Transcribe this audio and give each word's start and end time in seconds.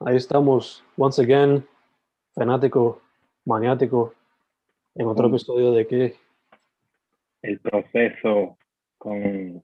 Ahí 0.00 0.16
estamos, 0.16 0.84
once 0.96 1.20
again, 1.22 1.64
fanático, 2.34 3.02
maniático, 3.44 4.14
en 4.94 5.06
otro 5.06 5.28
Mm. 5.28 5.34
episodio 5.34 5.72
de 5.72 5.86
que 5.86 6.14
el 7.42 7.60
proceso 7.60 8.58
con, 8.96 9.62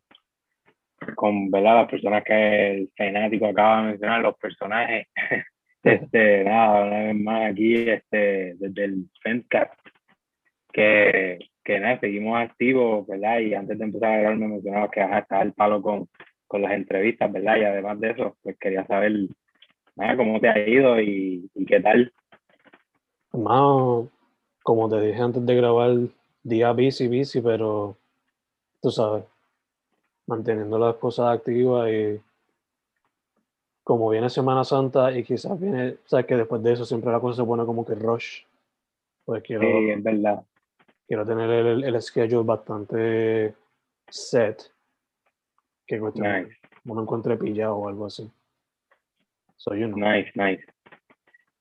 con 1.14 1.50
¿verdad? 1.50 1.76
las 1.82 1.90
personas 1.90 2.24
que 2.24 2.70
el 2.72 2.90
fanático 2.96 3.46
acaba 3.46 3.82
de 3.82 3.88
mencionar, 3.88 4.22
los 4.22 4.36
personajes. 4.36 5.06
este, 5.82 6.44
nada, 6.44 6.86
una 6.86 6.98
vez 7.00 7.16
más 7.16 7.50
aquí 7.50 7.88
este, 7.88 8.54
desde 8.56 8.84
el 8.84 9.10
Fancast, 9.22 9.74
que, 10.72 11.38
que 11.62 11.80
nada, 11.80 12.00
seguimos 12.00 12.38
activos, 12.38 13.06
¿verdad? 13.06 13.38
Y 13.40 13.54
antes 13.54 13.78
de 13.78 13.84
empezar 13.84 14.12
a 14.12 14.18
grabar 14.18 14.36
me 14.36 14.48
mencionaba 14.48 14.90
que 14.90 15.00
estaba 15.00 15.42
el 15.42 15.52
palo 15.52 15.82
con, 15.82 16.08
con 16.46 16.62
las 16.62 16.72
entrevistas, 16.72 17.30
¿verdad? 17.32 17.56
Y 17.56 17.64
además 17.64 18.00
de 18.00 18.10
eso, 18.10 18.36
pues 18.42 18.56
quería 18.58 18.86
saber 18.86 19.12
cómo 20.16 20.40
te 20.40 20.48
ha 20.48 20.68
ido 20.68 21.00
y, 21.00 21.50
y 21.54 21.64
qué 21.66 21.80
tal. 21.80 22.12
Hermano, 23.32 24.08
como 24.62 24.88
te 24.88 25.00
dije 25.00 25.20
antes 25.20 25.44
de 25.44 25.54
grabar, 25.54 25.90
día 26.42 26.72
bici, 26.72 27.08
bici, 27.08 27.40
pero 27.40 27.96
tú 28.80 28.90
sabes, 28.90 29.24
manteniendo 30.26 30.78
las 30.78 30.96
cosas 30.96 31.36
activas 31.36 31.90
y 31.90 32.20
como 33.82 34.08
viene 34.08 34.30
Semana 34.30 34.64
Santa 34.64 35.12
y 35.16 35.22
quizás 35.24 35.58
viene, 35.60 35.96
sabes 36.06 36.26
que 36.26 36.36
después 36.36 36.62
de 36.62 36.72
eso 36.72 36.84
siempre 36.84 37.12
la 37.12 37.20
cosa 37.20 37.42
se 37.42 37.46
pone 37.46 37.66
como 37.66 37.84
que 37.84 37.94
rush, 37.94 38.42
pues 39.24 39.42
quiero, 39.42 39.62
Sí, 39.62 39.90
es 39.90 40.02
verdad. 40.02 40.42
quiero 41.06 41.26
tener 41.26 41.50
el, 41.50 41.84
el 41.84 42.02
schedule 42.02 42.44
bastante 42.44 43.54
set, 44.08 44.70
que 45.86 45.98
cuestión 46.00 46.44
Nice. 46.44 46.56
uno 46.86 47.02
encuentre 47.02 47.36
pillado 47.36 47.76
o 47.76 47.88
algo 47.88 48.06
así. 48.06 48.30
So, 49.64 49.74
you 49.74 49.88
know. 49.88 49.96
Nice, 49.96 50.30
nice. 50.34 50.62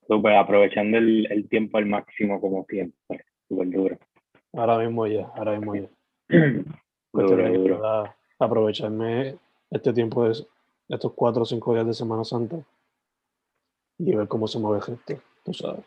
Súper, 0.08 0.36
aprovechando 0.36 0.98
el, 0.98 1.26
el 1.32 1.48
tiempo 1.48 1.78
al 1.78 1.86
máximo 1.86 2.42
como 2.42 2.66
siempre. 2.66 3.24
Súper 3.48 3.70
duro. 3.70 3.98
Ahora 4.52 4.78
mismo 4.78 5.08
ya, 5.08 5.32
ahora 5.36 5.58
mismo 5.58 5.76
ya. 5.76 5.90
duro, 7.14 7.54
duro. 7.54 8.16
aprovecharme 8.40 9.38
este 9.72 9.94
tiempo 9.94 10.28
de 10.28 10.46
estos 10.90 11.14
cuatro 11.14 11.44
o 11.44 11.46
cinco 11.46 11.74
días 11.74 11.88
de 11.88 11.94
Semana 11.94 12.26
Santa 12.26 12.58
y 13.98 14.14
ver 14.14 14.28
cómo 14.28 14.48
se 14.48 14.60
mueve 14.60 14.82
gente, 14.82 15.22
tú 15.46 15.54
sabes. 15.54 15.86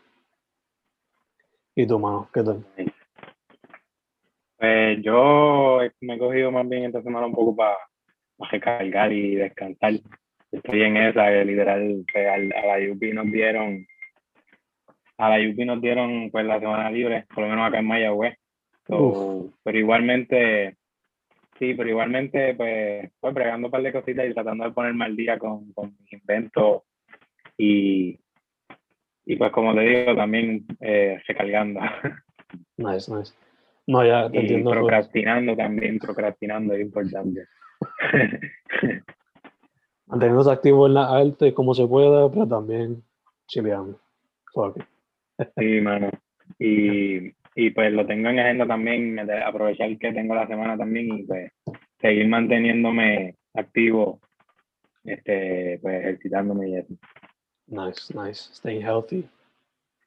¿Y 1.75 1.85
tu 1.85 1.99
mano? 1.99 2.27
¿Qué 2.33 2.41
tal? 2.41 2.65
Pues 4.57 5.01
yo 5.03 5.79
me 6.01 6.15
he 6.15 6.19
cogido 6.19 6.51
más 6.51 6.67
bien 6.67 6.85
esta 6.85 7.03
semana 7.03 7.27
un 7.27 7.33
poco 7.33 7.55
para 7.55 7.77
recargar 8.39 9.13
y 9.13 9.35
descansar. 9.35 9.93
Estoy 10.51 10.83
en 10.83 10.97
esa, 10.97 11.27
que 11.27 11.45
literal, 11.45 12.05
pues, 12.11 12.27
a 12.27 12.37
la 12.37 12.91
UP 12.91 13.01
nos 13.13 13.25
dieron, 13.31 13.85
a 15.17 15.29
la 15.37 15.49
UP 15.49 15.57
nos 15.65 15.81
dieron 15.81 16.29
pues 16.31 16.45
la 16.45 16.59
semana 16.59 16.89
libre, 16.89 17.25
por 17.33 17.43
lo 17.43 17.49
menos 17.49 17.67
acá 17.67 17.79
en 17.79 17.87
Mayagüez. 17.87 18.37
So, 18.87 19.49
pero 19.63 19.77
igualmente, 19.77 20.77
sí, 21.59 21.73
pero 21.73 21.89
igualmente, 21.89 22.53
pues, 22.55 23.11
pues 23.19 23.33
bregando 23.33 23.67
un 23.67 23.71
par 23.71 23.81
de 23.81 23.91
cositas 23.91 24.25
y 24.29 24.33
tratando 24.33 24.63
de 24.63 24.71
ponerme 24.71 25.05
al 25.05 25.15
día 25.15 25.37
con, 25.37 25.73
con 25.73 25.93
mis 25.99 26.13
inventos 26.13 26.83
y, 27.57 28.17
y 29.25 29.35
pues 29.35 29.51
como 29.51 29.75
te 29.75 29.81
digo, 29.81 30.15
también 30.15 30.65
eh, 30.79 31.19
recargando. 31.27 31.81
Nice, 32.77 33.11
nice. 33.13 33.33
No, 33.87 34.05
ya 34.05 34.29
te 34.29 34.37
Y 34.37 34.41
entiendo. 34.41 34.69
pues, 34.69 34.79
procrastinando 34.79 35.55
también, 35.57 35.99
procrastinando 35.99 36.73
es 36.75 36.81
importante. 36.81 37.45
Manteniéndose 40.07 40.51
activo 40.51 40.87
en 40.87 40.93
la 40.93 41.09
arte 41.17 41.53
como 41.53 41.73
se 41.73 41.85
pueda, 41.85 42.29
pero 42.31 42.47
también 42.47 43.03
chileando. 43.47 43.99
Fuck 44.53 44.77
it. 44.77 45.49
sí, 45.57 45.81
mano. 45.81 46.09
Y, 46.59 47.33
y 47.55 47.69
pues 47.71 47.91
lo 47.91 48.05
tengo 48.05 48.29
en 48.29 48.39
agenda 48.39 48.65
también, 48.65 49.19
aprovechar 49.19 49.97
que 49.97 50.13
tengo 50.13 50.33
la 50.35 50.47
semana 50.47 50.77
también 50.77 51.19
y 51.19 51.23
pues 51.23 51.51
seguir 51.99 52.27
manteniéndome 52.27 53.35
activo, 53.53 54.19
este, 55.03 55.79
pues 55.81 55.99
ejercitándome 56.01 56.69
y 56.69 56.75
eso. 56.77 56.93
Nice, 57.67 58.13
nice. 58.17 58.53
Staying 58.53 58.81
healthy. 58.81 59.27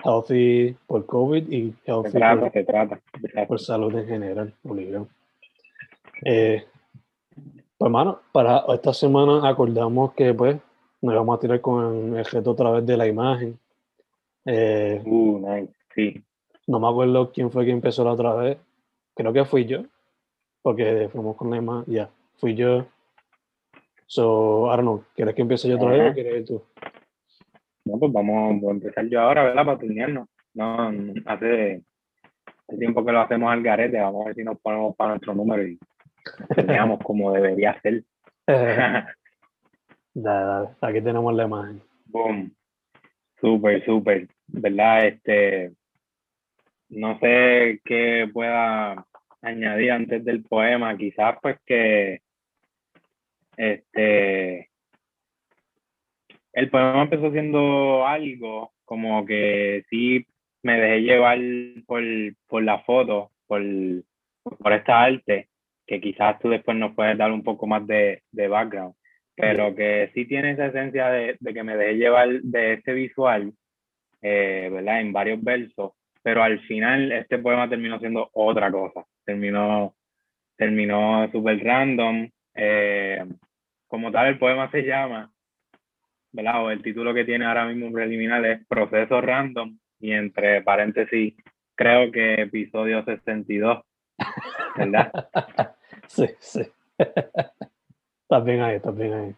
Healthy 0.03 0.77
por 0.87 1.05
COVID 1.05 1.51
y 1.51 1.73
Se 1.85 1.91
healthy 1.91 2.11
trata, 2.13 2.41
por, 2.41 2.53
se 2.53 2.65
trata. 2.65 3.01
exacto. 3.23 3.49
por 3.49 3.61
salud 3.61 3.95
en 3.99 4.07
general, 4.07 4.55
obligado. 4.65 5.09
Eh, 6.25 6.65
pues, 7.81 7.89
hermano, 7.89 8.21
para 8.31 8.63
esta 8.75 8.93
semana 8.93 9.49
acordamos 9.49 10.13
que 10.13 10.35
pues 10.35 10.61
nos 11.01 11.15
vamos 11.15 11.39
a 11.39 11.41
tirar 11.41 11.63
con 11.63 12.15
el 12.15 12.25
reto 12.27 12.51
otra 12.51 12.71
vez 12.73 12.85
de 12.85 12.95
la 12.95 13.07
imagen. 13.07 13.59
Eh, 14.45 15.01
Uh, 15.03 15.39
nice, 15.39 15.73
sí. 15.95 16.23
no 16.67 16.79
me 16.79 16.89
acuerdo 16.89 17.33
quién 17.33 17.51
fue 17.51 17.65
quien 17.65 17.77
empezó 17.77 18.05
la 18.05 18.13
otra 18.13 18.35
vez. 18.35 18.59
Creo 19.15 19.33
que 19.33 19.47
fui 19.47 19.65
yo, 19.65 19.85
porque 20.61 21.09
fuimos 21.11 21.37
con 21.37 21.49
la 21.49 21.57
imagen. 21.57 21.95
Ya, 21.95 22.11
fui 22.37 22.55
yo. 22.55 22.85
So, 24.05 24.67
I 24.67 24.77
don't 24.77 24.83
know, 24.83 25.05
¿quieres 25.17 25.35
que 25.35 25.41
empiece 25.41 25.67
yo 25.67 25.77
otra 25.77 25.89
vez 25.89 26.01
Ajá. 26.03 26.11
o 26.11 26.15
quieres 26.15 26.45
tú? 26.45 26.63
No, 27.87 27.99
pues 27.99 28.13
vamos, 28.13 28.63
a 28.63 28.71
empezar 28.73 29.07
yo 29.07 29.23
ahora, 29.23 29.45
¿verdad? 29.45 29.65
Para 29.65 29.79
turnearnos. 29.79 30.29
No, 30.53 30.93
hace, 31.25 31.83
hace 32.69 32.77
tiempo 32.79 33.03
que 33.07 33.13
lo 33.13 33.21
hacemos 33.23 33.51
al 33.51 33.63
garete, 33.63 33.99
vamos 33.99 34.21
a 34.21 34.27
ver 34.27 34.35
si 34.35 34.45
nos 34.45 34.61
ponemos 34.61 34.95
para 34.97 35.13
nuestro 35.13 35.35
número 35.35 35.67
y 35.67 35.79
turneamos 36.55 37.01
como 37.03 37.33
debería 37.33 37.81
ser. 37.81 38.05
Dale, 40.13 40.45
dale, 40.45 40.69
aquí 40.81 41.01
tenemos 41.03 41.33
la 41.35 41.45
imagen. 41.45 41.81
Boom. 42.07 42.53
Súper, 43.41 43.85
súper. 43.85 44.27
¿Verdad? 44.49 45.07
Este, 45.07 45.73
no 46.89 47.17
sé 47.21 47.81
qué 47.85 48.29
pueda 48.33 49.07
añadir 49.41 49.93
antes 49.93 50.25
del 50.25 50.43
poema. 50.43 50.97
Quizás 50.97 51.37
pues 51.41 51.59
que 51.65 52.23
este 53.57 54.69
el 56.53 56.71
poema 56.71 57.03
empezó 57.03 57.31
siendo 57.31 58.07
algo 58.07 58.73
como 58.85 59.25
que 59.25 59.85
sí 59.89 60.27
me 60.63 60.79
dejé 60.81 61.01
llevar 61.03 61.39
por, 61.87 62.03
por 62.49 62.63
la 62.65 62.81
foto, 62.81 63.31
por, 63.47 63.63
por 64.43 64.73
esta 64.73 65.03
arte, 65.03 65.49
que 65.91 66.01
quizás 66.01 66.39
tú 66.39 66.49
después 66.49 66.77
nos 66.77 66.95
puedes 66.95 67.19
dar 67.19 67.33
un 67.33 67.43
poco 67.43 67.67
más 67.67 67.85
de, 67.85 68.23
de 68.31 68.47
background, 68.47 68.95
pero 69.35 69.75
que 69.75 70.09
sí 70.15 70.25
tiene 70.25 70.53
esa 70.53 70.67
esencia 70.67 71.09
de, 71.09 71.37
de 71.41 71.53
que 71.53 71.65
me 71.65 71.77
dejé 71.77 71.95
llevar 71.95 72.29
de 72.29 72.75
este 72.75 72.93
visual, 72.93 73.53
eh, 74.23 74.69
¿verdad? 74.71 75.01
En 75.01 75.13
varios 75.13 75.43
versos, 75.43 75.95
pero 76.23 76.45
al 76.45 76.61
final 76.61 77.11
este 77.11 77.39
poema 77.39 77.69
terminó 77.69 77.99
siendo 77.99 78.31
otra 78.35 78.71
cosa, 78.71 79.05
terminó, 79.25 79.97
terminó 80.57 81.29
súper 81.33 81.59
random, 81.65 82.31
eh, 82.55 83.25
como 83.89 84.13
tal 84.13 84.29
el 84.29 84.39
poema 84.39 84.71
se 84.71 84.83
llama, 84.83 85.29
¿verdad? 86.31 86.67
O 86.67 86.71
el 86.71 86.83
título 86.83 87.13
que 87.13 87.25
tiene 87.25 87.47
ahora 87.47 87.67
mismo 87.67 87.91
preliminar 87.91 88.47
es 88.47 88.65
Proceso 88.69 89.21
Random 89.21 89.77
y 89.99 90.13
entre 90.13 90.63
paréntesis 90.63 91.35
creo 91.75 92.13
que 92.13 92.43
episodio 92.43 93.05
62, 93.05 93.83
¿verdad? 94.77 95.11
sí, 96.11 96.27
sí. 96.39 96.63
bien 98.45 98.61
ahí, 98.63 98.81
bien 98.95 99.13
ahí. 99.13 99.35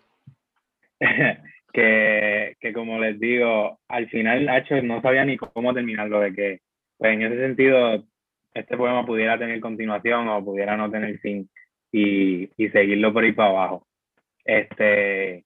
que, 1.72 2.56
que 2.60 2.72
como 2.72 2.98
les 2.98 3.18
digo, 3.20 3.78
al 3.88 4.08
final, 4.08 4.48
hecho, 4.56 4.80
no 4.82 5.00
sabía 5.02 5.24
ni 5.24 5.36
cómo 5.36 5.74
terminarlo, 5.74 6.20
de 6.20 6.32
que, 6.32 6.60
pues 6.98 7.12
en 7.12 7.22
ese 7.22 7.38
sentido, 7.38 8.04
este 8.54 8.76
poema 8.76 9.04
pudiera 9.04 9.38
tener 9.38 9.60
continuación 9.60 10.28
o 10.28 10.44
pudiera 10.44 10.76
no 10.76 10.90
tener 10.90 11.18
fin 11.18 11.48
y, 11.90 12.50
y 12.56 12.68
seguirlo 12.70 13.12
por 13.12 13.24
ahí 13.24 13.32
para 13.32 13.50
abajo. 13.50 13.86
Este, 14.44 15.44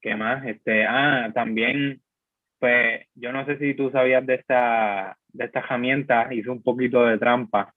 ¿qué 0.00 0.14
más? 0.14 0.44
Este, 0.46 0.84
ah, 0.84 1.30
también, 1.34 2.00
pues 2.58 3.06
yo 3.14 3.32
no 3.32 3.44
sé 3.46 3.58
si 3.58 3.74
tú 3.74 3.90
sabías 3.90 4.24
de 4.26 4.34
esta, 4.34 5.16
de 5.28 5.44
esta 5.44 5.60
herramienta, 5.60 6.32
hice 6.32 6.50
un 6.50 6.62
poquito 6.62 7.04
de 7.04 7.18
trampa 7.18 7.74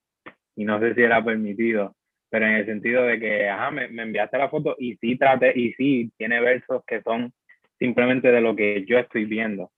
y 0.55 0.65
no 0.65 0.79
sé 0.79 0.93
si 0.93 1.01
era 1.01 1.23
permitido, 1.23 1.95
pero 2.31 2.47
en 2.47 2.53
el 2.53 2.65
sentido 2.65 3.03
de 3.03 3.19
que, 3.19 3.49
ajá, 3.49 3.71
me, 3.71 3.89
me 3.89 4.03
enviaste 4.03 4.37
la 4.37 4.49
foto 4.49 4.75
y 4.79 4.95
sí 4.95 5.17
trate, 5.17 5.51
y 5.53 5.73
sí 5.73 6.11
tiene 6.17 6.39
versos 6.39 6.81
que 6.87 7.01
son 7.01 7.33
simplemente 7.77 8.31
de 8.31 8.39
lo 8.39 8.55
que 8.55 8.85
yo 8.87 8.97
estoy 8.97 9.25
viendo. 9.25 9.69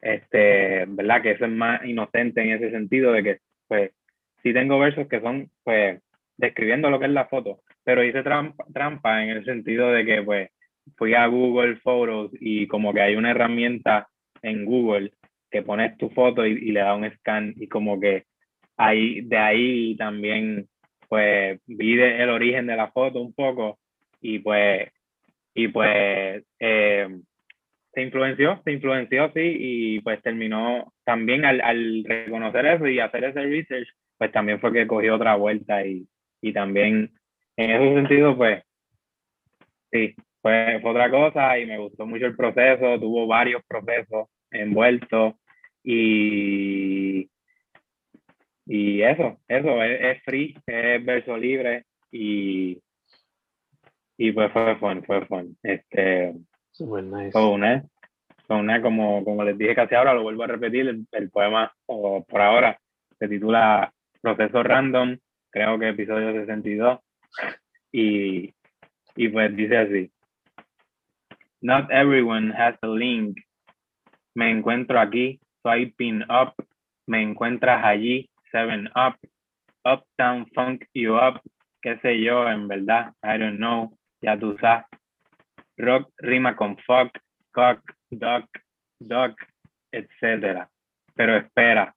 Este, 0.00 0.84
¿verdad? 0.88 1.22
Que 1.22 1.30
eso 1.30 1.44
es 1.44 1.52
más 1.52 1.84
inocente 1.86 2.42
en 2.42 2.50
ese 2.50 2.72
sentido 2.72 3.12
de 3.12 3.22
que, 3.22 3.38
pues, 3.68 3.92
sí 4.42 4.52
tengo 4.52 4.80
versos 4.80 5.06
que 5.06 5.20
son, 5.20 5.48
pues, 5.62 6.02
describiendo 6.36 6.90
lo 6.90 6.98
que 6.98 7.06
es 7.06 7.12
la 7.12 7.26
foto, 7.26 7.60
pero 7.84 8.02
hice 8.02 8.24
trampa, 8.24 8.64
trampa 8.74 9.22
en 9.22 9.30
el 9.30 9.44
sentido 9.44 9.92
de 9.92 10.04
que, 10.04 10.22
pues, 10.22 10.50
fui 10.96 11.14
a 11.14 11.26
Google 11.26 11.76
Photos 11.76 12.32
y 12.40 12.66
como 12.66 12.92
que 12.92 13.00
hay 13.00 13.14
una 13.14 13.30
herramienta 13.30 14.08
en 14.42 14.64
Google 14.64 15.12
que 15.52 15.62
pones 15.62 15.96
tu 15.98 16.10
foto 16.10 16.44
y, 16.44 16.52
y 16.52 16.72
le 16.72 16.80
da 16.80 16.96
un 16.96 17.08
scan 17.18 17.54
y 17.56 17.68
como 17.68 18.00
que 18.00 18.24
ahí, 18.76 19.20
de 19.20 19.36
ahí 19.38 19.96
también, 19.96 20.68
pues, 21.12 21.60
vi 21.66 21.94
de- 21.96 22.22
el 22.22 22.30
origen 22.30 22.66
de 22.66 22.74
la 22.74 22.90
foto 22.90 23.20
un 23.20 23.34
poco 23.34 23.78
y 24.22 24.38
pues, 24.38 24.88
y 25.52 25.68
pues, 25.68 26.42
eh, 26.58 27.06
se 27.92 28.02
influenció, 28.02 28.62
se 28.64 28.72
influenció, 28.72 29.30
sí, 29.34 29.40
y 29.44 30.00
pues 30.00 30.22
terminó 30.22 30.90
también 31.04 31.44
al, 31.44 31.60
al, 31.60 32.02
reconocer 32.04 32.64
eso 32.64 32.86
y 32.86 32.98
hacer 32.98 33.24
ese 33.24 33.42
research, 33.42 33.88
pues 34.16 34.32
también 34.32 34.58
fue 34.58 34.72
que 34.72 34.86
cogió 34.86 35.16
otra 35.16 35.34
vuelta 35.36 35.86
y, 35.86 36.06
y 36.40 36.54
también 36.54 37.12
en 37.58 37.70
ese 37.70 37.94
sentido, 37.94 38.34
pues, 38.34 38.62
sí, 39.90 40.14
fue, 40.40 40.78
fue 40.80 40.90
otra 40.92 41.10
cosa 41.10 41.58
y 41.58 41.66
me 41.66 41.76
gustó 41.76 42.06
mucho 42.06 42.24
el 42.24 42.36
proceso, 42.36 42.98
tuvo 42.98 43.26
varios 43.26 43.62
procesos 43.68 44.28
envueltos 44.50 45.34
y, 45.84 47.28
y 48.74 49.02
eso, 49.02 49.38
eso, 49.48 49.82
es, 49.82 50.00
es 50.00 50.22
free, 50.22 50.56
es 50.66 51.04
verso 51.04 51.36
libre 51.36 51.84
y, 52.10 52.80
y 54.16 54.32
pues 54.32 54.50
fue 54.50 54.76
fun, 54.76 55.04
fue 55.04 55.26
fun. 55.26 55.54
Este, 55.62 56.32
Super 56.70 57.04
nice. 57.04 57.32
Fue 57.32 57.50
una, 57.50 57.84
fue 58.46 58.56
una 58.56 58.80
como, 58.80 59.22
como 59.24 59.44
les 59.44 59.58
dije 59.58 59.74
casi 59.74 59.94
ahora, 59.94 60.14
lo 60.14 60.22
vuelvo 60.22 60.44
a 60.44 60.46
repetir, 60.46 60.88
el, 60.88 61.06
el 61.12 61.30
poema 61.30 61.70
o 61.84 62.24
por 62.24 62.40
ahora 62.40 62.80
se 63.18 63.28
titula 63.28 63.92
Proceso 64.22 64.62
Random, 64.62 65.18
creo 65.50 65.78
que 65.78 65.90
episodio 65.90 66.32
62, 66.32 66.98
y, 67.92 68.54
y 69.16 69.28
pues 69.28 69.54
dice 69.54 69.76
así. 69.76 70.10
Not 71.60 71.90
everyone 71.90 72.54
has 72.56 72.76
a 72.80 72.86
link. 72.86 73.38
Me 74.34 74.50
encuentro 74.50 74.98
aquí, 74.98 75.40
swiping 75.60 76.22
up. 76.22 76.54
Me 77.06 77.20
encuentras 77.20 77.84
allí, 77.84 78.30
seven 78.52 78.88
up. 78.94 79.16
Uptown 79.84 80.46
funk 80.54 80.86
you 80.94 81.16
up. 81.16 81.40
Qué 81.82 81.98
sé 82.02 82.22
yo, 82.22 82.48
en 82.48 82.68
verdad, 82.68 83.12
I 83.24 83.38
don't 83.38 83.56
know. 83.56 83.90
Ya 84.20 84.38
tú 84.38 84.56
sabes. 84.60 84.86
Rock 85.76 86.12
rima 86.18 86.54
con 86.54 86.76
fuck, 86.86 87.10
cock, 87.50 87.80
duck, 88.10 88.46
duck, 89.00 89.34
etc. 89.90 90.68
Pero 91.16 91.36
espera, 91.36 91.92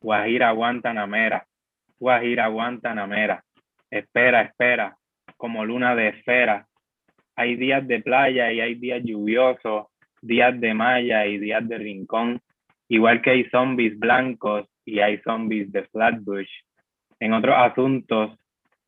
Guajira 0.00 0.50
Guantanamera, 0.52 1.46
Guajira 1.98 2.48
Guantanamera. 2.48 3.42
Espera, 3.90 4.42
espera, 4.42 4.96
como 5.36 5.64
luna 5.64 5.94
de 5.94 6.08
esfera. 6.08 6.66
Hay 7.36 7.56
días 7.56 7.86
de 7.86 8.00
playa 8.00 8.52
y 8.52 8.60
hay 8.60 8.74
días 8.74 9.02
lluviosos, 9.02 9.86
días 10.20 10.60
de 10.60 10.74
malla 10.74 11.26
y 11.26 11.38
días 11.38 11.66
de 11.66 11.78
rincón, 11.78 12.40
igual 12.88 13.22
que 13.22 13.30
hay 13.30 13.44
zombies 13.50 13.98
blancos 13.98 14.69
y 14.90 15.00
hay 15.00 15.18
zombies 15.18 15.70
de 15.72 15.84
Flatbush. 15.84 16.50
En 17.20 17.32
otros 17.32 17.54
asuntos 17.56 18.38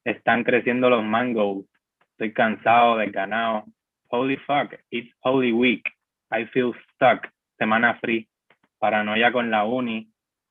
están 0.05 0.43
creciendo 0.45 0.91
los 0.91 1.05
mangos. 1.05 1.65
Estoy 2.13 2.33
cansado, 2.33 2.97
desganado. 2.97 3.65
Holy 4.09 4.37
fuck, 4.39 4.75
it's 4.91 5.15
Holy 5.21 5.53
Week. 5.53 5.83
I 6.31 6.47
feel 6.47 6.73
stuck. 6.95 7.29
Semana 7.59 7.99
free. 8.01 8.29
Paranoia 8.79 9.31
con 9.33 9.51
la 9.51 9.65
uni. 9.65 10.09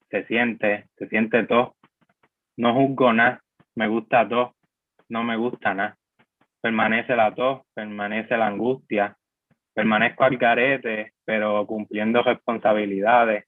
Se 0.10 0.26
siente, 0.26 0.88
se 0.98 1.08
siente 1.08 1.44
todo. 1.44 1.76
No 2.58 2.74
juzgo 2.74 3.14
nada. 3.14 3.42
Me 3.76 3.88
gusta 3.88 4.28
todo. 4.28 4.56
No 5.10 5.24
me 5.24 5.36
gusta 5.36 5.74
nada. 5.74 5.98
Permanece 6.62 7.16
la 7.16 7.34
tos, 7.34 7.62
permanece 7.74 8.38
la 8.38 8.48
angustia. 8.48 9.18
Permanezco 9.74 10.24
al 10.24 10.38
garete, 10.38 11.14
pero 11.26 11.66
cumpliendo 11.66 12.22
responsabilidades. 12.22 13.46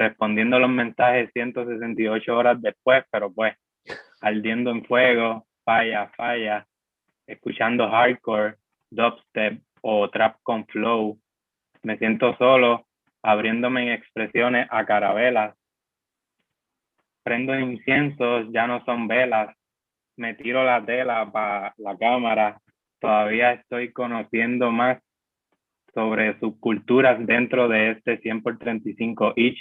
Respondiendo 0.00 0.58
los 0.58 0.70
mensajes 0.70 1.28
168 1.34 2.34
horas 2.34 2.62
después, 2.62 3.04
pero 3.10 3.30
pues 3.30 3.54
ardiendo 4.22 4.70
en 4.70 4.82
fuego, 4.86 5.46
falla, 5.62 6.10
falla, 6.16 6.66
escuchando 7.26 7.86
hardcore, 7.86 8.54
dubstep 8.90 9.62
o 9.82 10.08
trap 10.08 10.38
con 10.42 10.64
flow. 10.68 11.20
Me 11.82 11.98
siento 11.98 12.34
solo, 12.38 12.86
abriéndome 13.22 13.82
en 13.82 13.88
expresiones 13.92 14.66
a 14.70 14.86
carabelas. 14.86 15.54
Prendo 17.22 17.54
inciensos, 17.58 18.46
ya 18.52 18.66
no 18.66 18.82
son 18.86 19.06
velas. 19.06 19.54
Me 20.16 20.32
tiro 20.32 20.64
la 20.64 20.82
tela 20.82 21.30
para 21.30 21.74
la 21.76 21.98
cámara. 21.98 22.58
Todavía 23.00 23.52
estoy 23.52 23.92
conociendo 23.92 24.70
más 24.70 24.98
sobre 25.92 26.40
subculturas 26.40 27.18
dentro 27.26 27.68
de 27.68 27.90
este 27.90 28.16
100 28.16 28.42
por 28.42 28.56
35 28.56 29.34
each. 29.36 29.60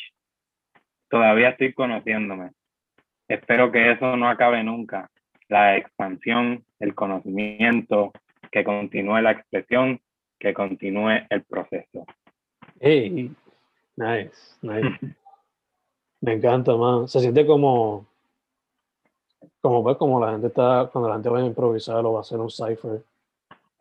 Todavía 1.10 1.50
estoy 1.50 1.74
conociéndome. 1.74 2.52
Espero 3.28 3.72
que 3.72 3.92
eso 3.92 4.16
no 4.16 4.30
acabe 4.30 4.64
nunca. 4.64 5.10
La 5.48 5.78
expansión, 5.78 6.64
el 6.80 6.96
conocimiento, 6.96 8.12
que 8.52 8.64
continúe 8.64 9.22
la 9.22 9.32
expresión, 9.32 10.00
que 10.40 10.54
continúe 10.54 11.26
el 11.30 11.44
proceso. 11.44 12.06
Hey, 12.80 13.32
nice, 13.96 14.58
nice. 14.62 15.00
Me 16.22 16.34
encanta, 16.34 16.76
man. 16.76 17.08
Se 17.08 17.20
siente 17.20 17.46
como, 17.46 18.06
como 19.62 19.84
pues, 19.84 19.98
como 19.98 20.20
la 20.20 20.32
gente 20.32 20.48
está, 20.48 20.90
cuando 20.92 21.10
la 21.10 21.16
gente 21.16 21.30
va 21.30 21.40
a 21.40 21.46
improvisar 21.46 22.06
o 22.06 22.14
va 22.14 22.20
a 22.20 22.22
hacer 22.22 22.40
un 22.40 22.50
cipher, 22.50 23.04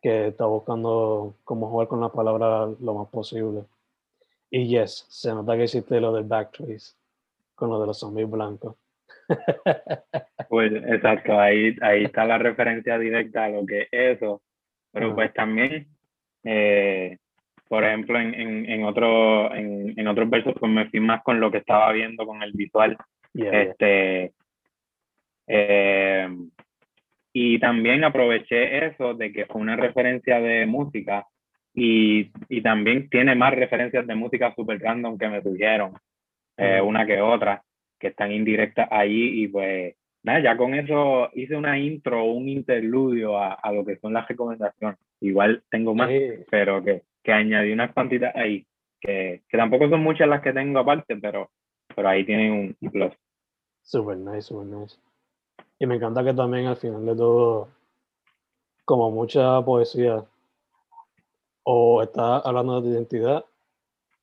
que 0.01 0.29
está 0.29 0.47
buscando 0.47 1.35
cómo 1.45 1.69
jugar 1.69 1.89
con 1.89 2.01
las 2.01 2.13
palabras 2.13 2.79
lo 2.81 2.95
más 2.95 3.09
posible. 3.09 3.65
Y 4.51 4.69
yes, 4.69 5.05
se 5.09 5.33
nota 5.33 5.57
que 5.57 5.65
hiciste 5.65 6.01
lo 6.01 6.13
del 6.13 6.25
backtrace, 6.25 6.95
con 7.59 7.71
lo 7.71 7.81
de 7.81 7.89
los 7.89 7.99
zombies 7.99 8.31
blancos. 8.31 8.77
Pues 10.49 10.73
exacto, 10.73 11.39
ahí, 11.39 11.77
ahí 11.83 12.05
está 12.05 12.25
la 12.25 12.39
referencia 12.39 12.99
directa 12.99 13.45
a 13.45 13.49
lo 13.51 13.67
que 13.67 13.83
es 13.83 13.89
eso. 13.93 14.41
Pero 14.91 15.15
pues 15.15 15.35
también, 15.35 15.89
eh, 16.43 17.19
por 17.69 17.85
ejemplo, 17.85 18.19
en, 18.19 18.33
en, 18.33 18.71
en, 18.71 18.85
otro, 18.85 19.55
en, 19.55 19.93
en, 19.95 20.09
otros 20.09 20.31
versos, 20.31 20.55
pues 20.59 20.73
me 20.73 20.89
fui 20.89 21.01
más 21.01 21.23
con 21.23 21.39
lo 21.39 21.51
que 21.51 21.59
estaba 21.59 21.93
viendo 21.93 22.25
con 22.25 22.43
el 22.43 22.53
visual. 22.53 22.97
Yeah, 23.35 23.61
este, 23.61 24.33
eh, 25.49 26.29
y 27.35 27.59
también 27.59 28.05
aproveché 28.05 28.87
eso 28.87 29.13
de 29.13 29.31
que 29.31 29.45
fue 29.45 29.61
una 29.61 29.77
referencia 29.77 30.41
de 30.41 30.65
música 30.65 31.27
y, 31.75 32.31
y 32.49 32.63
también 32.63 33.11
tiene 33.11 33.35
más 33.35 33.55
referencias 33.55 34.07
de 34.07 34.15
música 34.15 34.55
super 34.55 34.81
random 34.81 35.19
que 35.19 35.29
me 35.29 35.43
surgieron, 35.43 35.93
eh, 36.59 36.81
una 36.83 37.07
que 37.07 37.21
otra, 37.21 37.63
que 37.99 38.09
están 38.09 38.33
indirectas 38.33 38.89
ahí 38.91 39.43
y 39.45 39.49
pues 39.49 39.95
nada, 40.23 40.41
ya 40.41 40.57
con 40.57 40.75
eso 40.75 41.31
hice 41.35 41.57
una 41.57 41.79
intro, 41.79 42.25
un 42.25 42.49
interludio 42.49 43.39
a, 43.39 43.55
a 43.55 43.73
lo 43.73 43.85
que 43.85 43.97
son 43.97 44.13
las 44.13 44.29
recomendaciones. 44.29 44.99
Igual 45.21 45.63
tengo 45.71 45.95
más, 45.95 46.09
Sí. 46.11 46.45
pero 46.51 46.83
que, 46.85 47.03
que 47.23 47.33
añadí 47.33 47.73
unas 47.73 47.93
cuantitas 47.93 48.35
ahí, 48.37 48.67
que, 49.01 49.43
que 49.49 49.57
tampoco 49.57 49.89
son 49.89 50.03
muchas 50.03 50.29
las 50.29 50.43
que 50.43 50.53
tengo 50.53 50.79
aparte, 50.81 51.17
pero, 51.17 51.51
pero 51.95 52.09
ahí 52.09 52.25
tienen 52.25 52.53
un 52.53 52.77
un 52.81 52.91
plus. 52.91 53.13
Super 53.83 54.17
nice, 54.19 54.43
super 54.43 54.67
nice. 54.67 54.97
Y 55.79 55.87
me 55.87 55.95
encanta 55.95 56.23
que 56.25 56.35
también 56.35 56.67
al 56.67 56.77
final 56.77 57.07
de 57.07 57.15
todo, 57.17 57.69
como 58.85 59.11
mucha 59.11 59.63
poesía, 59.65 60.25
o 61.63 62.03
está 62.03 62.39
hablando 62.39 62.81
de 62.81 62.89
tu 62.89 62.95
identidad, 62.95 63.45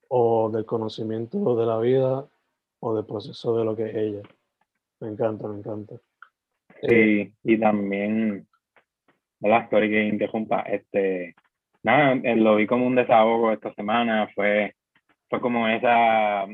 o 0.10 0.50
del 0.50 0.66
conocimiento 0.66 1.56
de 1.56 1.66
la 1.66 1.80
vida, 1.80 2.26
o 2.80 2.96
del 2.96 3.06
proceso 3.06 3.58
de 3.58 3.66
lo 3.66 3.76
que 3.76 3.90
es 3.90 3.96
ella. 3.96 4.22
Me 5.00 5.10
encanta, 5.10 5.48
me 5.48 5.60
encanta. 5.60 5.96
Sí, 6.82 7.34
y 7.44 7.60
también, 7.60 8.48
hola, 9.42 9.68
sorry 9.70 9.90
que 9.90 10.04
interrumpa, 10.04 10.62
este, 10.62 11.36
nada, 11.84 12.14
eh, 12.24 12.36
lo 12.36 12.56
vi 12.56 12.68
como 12.68 12.86
un 12.86 12.96
desahogo 12.96 13.52
esta 13.52 13.74
semana, 13.74 14.30
fue, 14.36 14.76
fue 15.30 15.40
como 15.42 15.68
esa, 15.68 16.46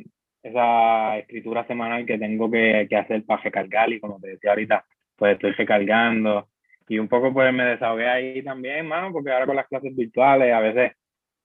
esa 0.44 1.18
escritura 1.18 1.66
semanal 1.68 2.06
que 2.06 2.18
tengo 2.18 2.50
que, 2.50 2.88
que 2.90 2.96
hacer 2.96 3.26
para 3.26 3.42
recargar 3.42 3.92
y 3.92 4.00
como 4.00 4.20
te 4.20 4.30
decía 4.30 4.52
ahorita, 4.52 4.86
pues 5.16 5.34
estoy 5.34 5.52
recargando 5.52 6.48
y 6.92 7.00
un 7.00 7.08
poco 7.08 7.34
pues 7.34 7.54
me 7.54 7.64
desahogué 7.64 8.08
ahí 8.10 8.44
también, 8.44 8.86
mano, 8.86 9.14
porque 9.14 9.32
ahora 9.32 9.46
con 9.46 9.56
las 9.56 9.68
clases 9.68 9.96
virtuales 9.96 10.54
a 10.54 10.60
veces, 10.60 10.92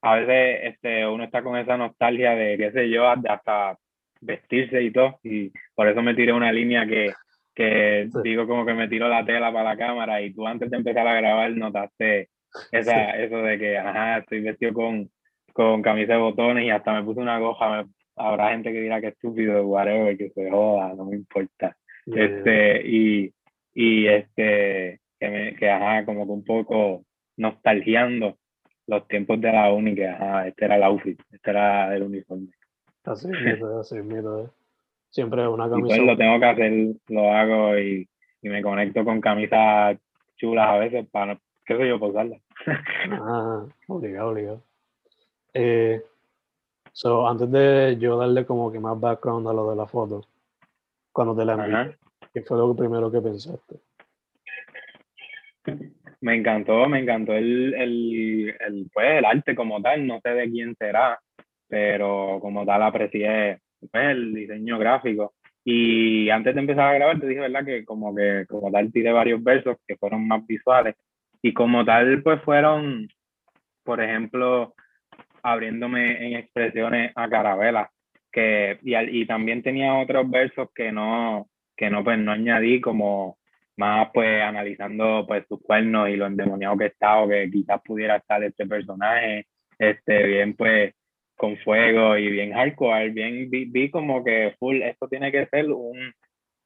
a 0.03 0.17
veces 0.17 0.75
este, 0.75 1.07
uno 1.07 1.25
está 1.25 1.43
con 1.43 1.57
esa 1.57 1.77
nostalgia 1.77 2.35
de, 2.35 2.57
qué 2.57 2.71
sé 2.73 2.89
yo, 2.91 3.09
hasta 3.09 3.77
vestirse 4.21 4.83
y 4.83 4.91
todo, 4.91 5.19
y 5.23 5.53
por 5.75 5.89
eso 5.89 6.03
me 6.03 6.15
tiré 6.15 6.33
una 6.33 6.53
línea 6.53 6.87
que, 6.87 7.13
que 7.55 8.09
Sí. 8.13 8.19
digo 8.23 8.47
como 8.47 8.65
que 8.67 8.75
me 8.75 8.89
tiro 8.89 9.09
la 9.09 9.25
tela 9.25 9.53
para 9.53 9.71
la 9.71 9.77
cámara 9.77 10.21
y 10.23 10.33
tú 10.33 10.47
antes 10.47 10.71
de 10.71 10.77
empezar 10.77 11.07
a 11.07 11.15
grabar 11.15 11.51
notaste 11.53 12.29
esa, 12.73 13.11
eso 13.23 13.39
de 13.39 13.59
que, 13.59 13.79
ajá, 13.79 14.19
estoy 14.19 14.41
vestido 14.41 14.73
con, 14.73 15.11
con 15.53 15.83
camisa 15.83 16.15
de 16.15 16.19
botones 16.19 16.65
y 16.65 16.71
hasta 16.71 16.93
me 16.95 17.03
puse 17.03 17.21
una 17.21 17.39
goja, 17.39 17.83
me- 17.85 17.91
habrá 18.17 18.51
gente 18.51 18.73
que 18.73 18.81
dirá 18.81 19.01
que 19.01 19.09
estúpido, 19.09 19.67
whatever, 19.67 20.17
que 20.17 20.31
se 20.31 20.51
joda, 20.51 20.95
no 20.95 21.05
me 21.05 21.17
importa. 21.17 21.77
yeah, 22.07 22.25
Este, 22.25 22.89
y, 22.89 23.33
y 23.75 24.07
este, 24.07 25.01
que, 25.21 25.29
me, 25.29 25.55
que 25.55 25.71
ajá, 25.71 26.05
como 26.07 26.25
que 26.25 26.33
un 26.33 26.45
poco 26.45 27.05
nostalgiando 27.37 28.39
los 28.87 29.07
tiempos 29.09 29.41
de 29.41 29.53
la 29.53 29.73
uni, 29.73 29.95
que 29.95 30.09
ajá, 30.09 30.47
este 30.47 30.65
era 30.65 30.77
el 30.77 30.83
outfit, 30.85 31.21
este 31.33 31.51
era 31.51 31.95
el 31.95 32.03
uniforme. 32.03 32.49
Así 33.05 33.29
mismo, 33.29 33.79
así 33.81 33.97
eh. 33.97 34.49
Siempre 35.11 35.47
una 35.47 35.67
Y 35.67 35.71
camisa. 35.71 35.87
pues 35.89 35.99
lo 36.01 36.17
tengo 36.17 36.39
que 36.41 36.47
hacer, 36.47 36.73
lo 37.09 37.33
hago 37.33 37.79
y, 37.79 38.09
y 38.43 38.49
me 38.49 38.63
conecto 38.63 39.05
con 39.05 39.21
camisas 39.21 39.99
chulas 40.37 40.69
a 40.69 40.79
veces 40.79 41.07
para, 41.11 41.39
qué 41.65 41.77
sé 41.77 41.89
yo, 41.89 41.99
para 41.99 42.11
usarlas. 42.11 42.43
Ah, 43.11 43.65
obligado, 43.89 44.31
obligado. 44.31 44.63
Eh, 45.55 46.03
so, 46.93 47.27
antes 47.27 47.51
de 47.51 47.97
yo 47.99 48.19
darle 48.19 48.45
como 48.45 48.71
que 48.71 48.79
más 48.79 48.99
background 49.01 49.49
a 49.49 49.53
lo 49.53 49.71
de 49.71 49.77
la 49.77 49.87
foto, 49.87 50.27
cuando 51.13 51.35
te 51.35 51.45
la 51.45 51.55
envié, 51.55 51.97
¿qué 52.35 52.43
fue 52.43 52.59
lo 52.59 52.75
primero 52.77 53.11
que 53.11 53.21
pensaste? 53.21 53.77
Me 56.21 56.35
encantó, 56.35 56.89
me 56.89 57.01
encantó 57.01 57.35
el, 57.35 57.75
el, 57.75 58.55
el, 58.61 58.91
pues, 58.93 59.19
el 59.19 59.25
arte 59.25 59.55
como 59.55 59.81
tal, 59.83 60.07
no 60.07 60.21
sé 60.21 60.31
de 60.31 60.51
quién 60.51 60.75
será, 60.77 61.19
pero 61.69 62.39
como 62.41 62.65
tal 62.65 62.83
aprecié 62.83 63.59
pues, 63.91 64.05
el 64.11 64.35
diseño 64.35 64.79
gráfico. 64.79 65.35
Y 65.65 66.31
antes 66.31 66.55
de 66.55 66.61
empezar 66.61 66.87
a 66.87 66.95
grabar 66.95 67.19
te 67.19 67.27
dije, 67.27 67.41
¿verdad? 67.41 67.65
Que 67.65 67.85
como 67.85 68.15
que 68.15 68.47
como 68.49 68.71
tal 68.71 68.93
tiré 68.93 69.13
varios 69.13 69.43
versos 69.43 69.77
que 69.87 69.97
fueron 69.97 70.27
más 70.27 70.47
visuales. 70.47 70.95
Y 71.43 71.53
como 71.53 71.85
tal, 71.85 72.23
pues 72.23 72.41
fueron, 72.43 73.09
por 73.85 74.01
ejemplo, 74.01 74.75
abriéndome 75.43 76.25
en 76.27 76.37
expresiones 76.37 77.13
a 77.17 77.29
carabela. 77.29 77.91
Que, 78.31 78.79
y, 78.83 78.95
y 78.97 79.27
también 79.27 79.63
tenía 79.63 79.95
otros 79.95 80.31
versos 80.31 80.69
que 80.75 80.93
no, 80.93 81.49
que 81.77 81.91
no, 81.91 82.05
pues 82.05 82.19
no 82.19 82.33
añadí 82.33 82.81
como 82.81 83.39
más 83.77 84.09
pues 84.13 84.43
analizando 84.43 85.25
pues 85.27 85.45
sus 85.49 85.61
cuernos 85.63 86.09
y 86.09 86.17
lo 86.17 86.27
endemoniado 86.27 86.77
que 86.77 86.87
está 86.87 87.21
o 87.21 87.29
que 87.29 87.51
quizás 87.51 87.81
pudiera 87.85 88.17
estar 88.17 88.43
este 88.43 88.67
personaje, 88.67 89.47
este 89.79 90.27
bien 90.27 90.55
pues 90.55 90.95
con 91.37 91.57
fuego 91.59 92.17
y 92.17 92.31
bien 92.31 92.53
hardcore, 92.53 93.11
bien 93.11 93.51
vi, 93.51 93.67
vi 93.67 93.91
como 93.91 94.25
que 94.25 94.55
full, 94.59 94.81
esto 94.83 95.09
tiene 95.09 95.31
que 95.31 95.47
ser 95.47 95.71
un 95.71 96.13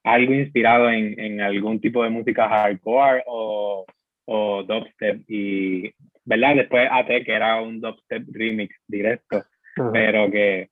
algo 0.05 0.33
inspirado 0.33 0.89
en, 0.91 1.19
en 1.19 1.41
algún 1.41 1.81
tipo 1.81 2.03
de 2.03 2.11
música 2.11 2.49
hardcore 2.49 3.25
o, 3.27 3.85
o 4.27 4.63
dubstep 4.63 5.23
y, 5.29 5.93
¿verdad? 6.25 6.57
Después 6.57 6.89
AT, 6.91 7.09
que 7.25 7.33
era 7.33 7.61
un 7.61 7.81
dubstep 7.81 8.25
remix 8.33 8.75
directo, 8.87 9.45
pero 9.93 10.31
que 10.31 10.71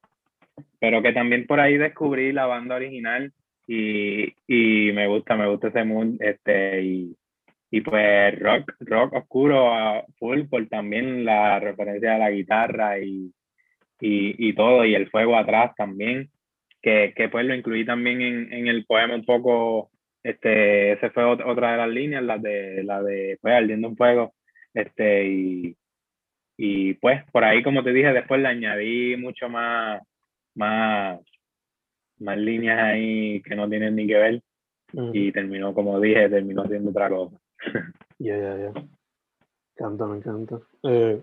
pero 0.80 1.02
que 1.02 1.12
también 1.12 1.46
por 1.46 1.60
ahí 1.60 1.76
descubrí 1.76 2.32
la 2.32 2.46
banda 2.46 2.76
original 2.76 3.32
y, 3.68 4.34
y 4.46 4.92
me 4.92 5.06
gusta, 5.06 5.36
me 5.36 5.46
gusta 5.46 5.68
ese 5.68 5.84
mood, 5.84 6.16
este, 6.20 6.82
y, 6.82 7.16
y 7.70 7.80
pues 7.82 8.38
rock, 8.40 8.72
rock 8.80 9.12
oscuro 9.12 10.04
full 10.18 10.44
por 10.48 10.66
también 10.68 11.24
la 11.24 11.60
referencia 11.60 12.14
a 12.14 12.18
la 12.18 12.30
guitarra 12.30 12.98
y, 12.98 13.30
y, 14.00 14.48
y 14.48 14.54
todo, 14.54 14.84
y 14.86 14.94
el 14.94 15.10
fuego 15.10 15.36
atrás 15.36 15.72
también, 15.76 16.30
que, 16.80 17.12
que 17.14 17.28
pues 17.28 17.44
lo 17.44 17.54
incluí 17.54 17.84
también 17.84 18.22
en, 18.22 18.52
en 18.52 18.68
el 18.68 18.86
poema 18.86 19.14
un 19.14 19.24
poco, 19.26 19.90
este, 20.22 20.92
ese 20.92 21.10
fue 21.10 21.24
otra 21.24 21.72
de 21.72 21.76
las 21.78 21.90
líneas, 21.90 22.22
la 22.22 22.38
de, 22.38 22.82
la 22.84 23.02
de, 23.02 23.38
pues, 23.42 23.54
ardiendo 23.54 23.88
un 23.88 23.96
fuego, 23.96 24.34
este, 24.72 25.28
y, 25.28 25.76
y 26.56 26.94
pues 26.94 27.22
por 27.32 27.44
ahí, 27.44 27.62
como 27.62 27.84
te 27.84 27.92
dije, 27.92 28.14
después 28.14 28.40
le 28.40 28.48
añadí 28.48 29.16
mucho 29.18 29.48
más, 29.50 30.00
más, 30.54 31.20
más 32.20 32.38
líneas 32.38 32.78
ahí 32.80 33.42
que 33.42 33.54
no 33.54 33.68
tienen 33.68 33.96
ni 33.96 34.06
que 34.06 34.14
ver, 34.14 34.42
y 35.12 35.32
terminó, 35.32 35.74
como 35.74 36.00
dije, 36.00 36.28
terminó 36.28 36.64
siendo 36.66 36.90
otra 36.90 37.08
cosa. 37.08 37.36
Ya, 38.20 38.36
ya, 38.36 38.56
ya. 38.56 38.72
Canta, 39.76 40.04
me 40.06 40.16
encanta. 40.16 40.58
Eh, 40.82 41.22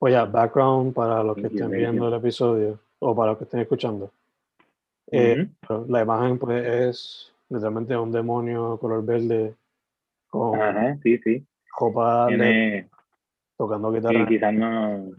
pues 0.00 0.12
ya, 0.12 0.24
background 0.24 0.92
para 0.92 1.22
los 1.22 1.36
que 1.36 1.46
estén 1.46 1.70
viendo 1.70 2.08
el 2.08 2.14
episodio 2.14 2.80
o 2.98 3.14
para 3.14 3.30
los 3.30 3.38
que 3.38 3.44
estén 3.44 3.60
escuchando. 3.60 4.10
Eh, 5.12 5.46
la 5.86 6.02
imagen 6.02 6.38
pues 6.40 6.66
es 6.66 7.32
literalmente 7.48 7.96
un 7.96 8.10
demonio 8.10 8.76
color 8.78 9.04
verde 9.04 9.54
con 10.28 10.58
sí, 11.04 11.18
sí. 11.18 11.46
copa 11.70 12.28
tocando 13.56 13.92
guitarra. 13.92 14.18
Sí, 14.18 14.26
quizás 14.26 14.54
no. 14.54 15.12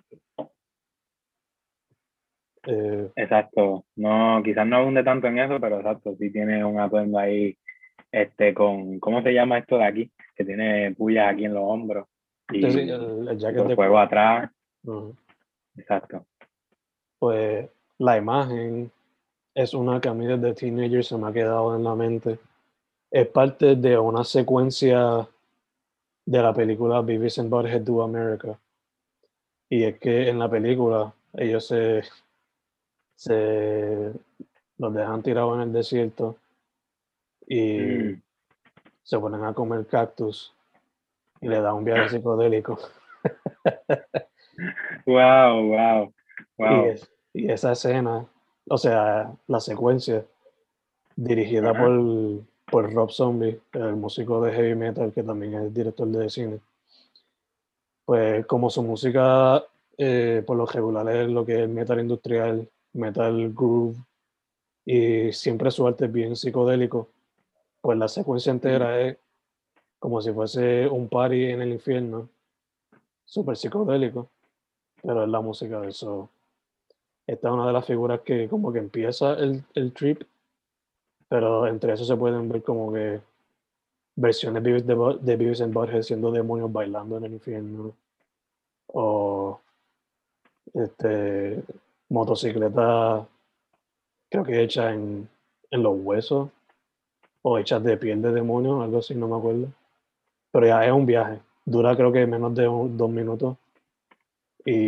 Eh, 2.69 3.09
exacto, 3.15 3.85
no, 3.95 4.41
quizás 4.43 4.67
no 4.67 4.77
abunde 4.77 5.03
tanto 5.03 5.27
en 5.27 5.39
eso, 5.39 5.57
pero 5.59 5.77
exacto, 5.77 6.15
sí 6.19 6.31
tiene 6.31 6.65
un 6.65 6.79
atuendo 6.79 7.17
ahí, 7.17 7.57
este, 8.11 8.53
con, 8.53 8.99
¿cómo 8.99 9.21
se 9.21 9.33
llama 9.33 9.59
esto 9.59 9.77
de 9.77 9.85
aquí? 9.85 10.11
Que 10.35 10.43
tiene 10.43 10.93
pullas 10.93 11.31
aquí 11.31 11.45
en 11.45 11.53
los 11.53 11.63
hombros 11.63 12.07
y 12.51 12.65
el, 12.65 13.27
el 13.29 13.37
jacket 13.37 13.67
de 13.67 13.75
fuego 13.75 13.99
atrás. 13.99 14.49
Exacto. 15.75 16.25
Pues 17.19 17.69
la 17.99 18.17
imagen 18.17 18.91
es 19.53 19.73
una 19.73 19.99
que 19.99 20.09
a 20.09 20.13
mí 20.13 20.25
desde 20.25 20.53
teenager 20.53 21.03
se 21.03 21.17
me 21.17 21.27
ha 21.27 21.33
quedado 21.33 21.75
en 21.75 21.83
la 21.83 21.95
mente. 21.95 22.39
Es 23.09 23.27
parte 23.27 23.75
de 23.75 23.97
una 23.97 24.23
secuencia 24.23 25.27
de 26.25 26.41
la 26.41 26.53
película 26.53 27.01
Beavis 27.01 27.39
and 27.39 27.49
Butthead 27.49 27.81
Do 27.81 28.03
America. 28.03 28.59
Y 29.69 29.83
es 29.83 29.97
que 29.99 30.29
en 30.29 30.39
la 30.39 30.49
película 30.49 31.13
ellos 31.33 31.67
se, 31.67 32.03
se 33.17 34.13
los 34.77 34.93
dejan 34.93 35.23
tirados 35.23 35.55
en 35.55 35.61
el 35.63 35.73
desierto 35.73 36.37
y 37.47 37.79
Mm. 37.79 38.21
se 39.03 39.19
ponen 39.19 39.43
a 39.43 39.53
comer 39.53 39.85
cactus 39.87 40.53
y 41.41 41.47
le 41.47 41.59
da 41.61 41.73
un 41.73 41.83
viaje 41.83 42.09
psicodélico. 42.09 42.77
Wow, 45.05 45.67
wow, 45.69 46.13
Y, 46.59 46.61
wow. 46.61 46.85
es- 46.85 47.11
y 47.33 47.51
esa 47.51 47.71
escena, 47.71 48.25
o 48.69 48.77
sea, 48.77 49.31
la 49.47 49.59
secuencia 49.59 50.25
dirigida 51.15 51.71
Ajá. 51.71 51.79
por, 51.79 52.43
por 52.69 52.93
Rob 52.93 53.11
Zombie, 53.11 53.59
el 53.73 53.95
músico 53.95 54.41
de 54.41 54.51
heavy 54.53 54.75
metal 54.75 55.11
que 55.13 55.23
también 55.23 55.53
es 55.55 55.73
director 55.73 56.07
de 56.07 56.29
cine, 56.29 56.59
pues 58.05 58.45
como 58.45 58.69
su 58.69 58.83
música 58.83 59.63
eh, 59.97 60.43
por 60.45 60.57
lo 60.57 60.65
regular 60.65 61.07
es 61.09 61.27
lo 61.29 61.45
que 61.45 61.63
es 61.63 61.69
metal 61.69 61.99
industrial, 61.99 62.67
metal 62.97 63.53
groove, 63.53 63.95
y 64.85 65.31
siempre 65.31 65.71
su 65.71 65.85
arte 65.87 66.05
es 66.05 66.11
bien 66.11 66.35
psicodélico, 66.35 67.09
pues 67.81 67.97
la 67.97 68.07
secuencia 68.07 68.51
entera 68.51 69.01
es 69.01 69.17
como 69.99 70.21
si 70.21 70.31
fuese 70.31 70.87
un 70.87 71.07
party 71.09 71.45
en 71.45 71.61
el 71.61 71.71
infierno, 71.73 72.29
súper 73.25 73.57
psicodélico, 73.57 74.29
pero 75.01 75.23
es 75.23 75.29
la 75.29 75.41
música 75.41 75.79
de 75.81 75.89
eso. 75.89 76.29
Esta 77.25 77.49
es 77.49 77.53
una 77.53 77.67
de 77.67 77.73
las 77.73 77.85
figuras 77.85 78.21
que 78.21 78.47
como 78.47 78.71
que 78.71 78.79
empieza 78.79 79.33
el, 79.33 79.63
el 79.73 79.91
trip, 79.91 80.23
pero 81.27 81.67
entre 81.67 81.93
eso 81.93 82.05
se 82.05 82.15
pueden 82.15 82.47
ver 82.47 82.63
como 82.63 82.93
que 82.93 83.19
versiones 84.15 84.63
de, 84.63 84.83
Beavis- 84.95 85.19
de 85.19 85.63
and 85.63 85.73
Butthead 85.73 86.01
siendo 86.01 86.31
demonios 86.31 86.71
bailando 86.71 87.17
en 87.17 87.25
el 87.25 87.33
infierno, 87.33 87.93
o 88.87 89.59
este, 90.73 91.61
motocicleta, 92.09 93.27
creo 94.29 94.43
que 94.43 94.61
hecha 94.61 94.93
en, 94.93 95.27
en 95.71 95.83
los 95.83 95.95
huesos, 95.99 96.49
o 97.41 97.57
hechas 97.57 97.83
de 97.83 97.97
piel 97.97 98.21
de 98.21 98.31
demonio, 98.31 98.81
algo 98.81 98.99
así, 98.99 99.15
no 99.15 99.27
me 99.27 99.37
acuerdo. 99.37 99.67
Pero 100.51 100.67
ya 100.67 100.85
es 100.85 100.91
un 100.91 101.05
viaje, 101.05 101.39
dura 101.65 101.95
creo 101.95 102.11
que 102.11 102.25
menos 102.25 102.53
de 102.55 102.67
un- 102.67 102.97
dos 102.97 103.09
minutos. 103.09 103.57
Y 104.65 104.87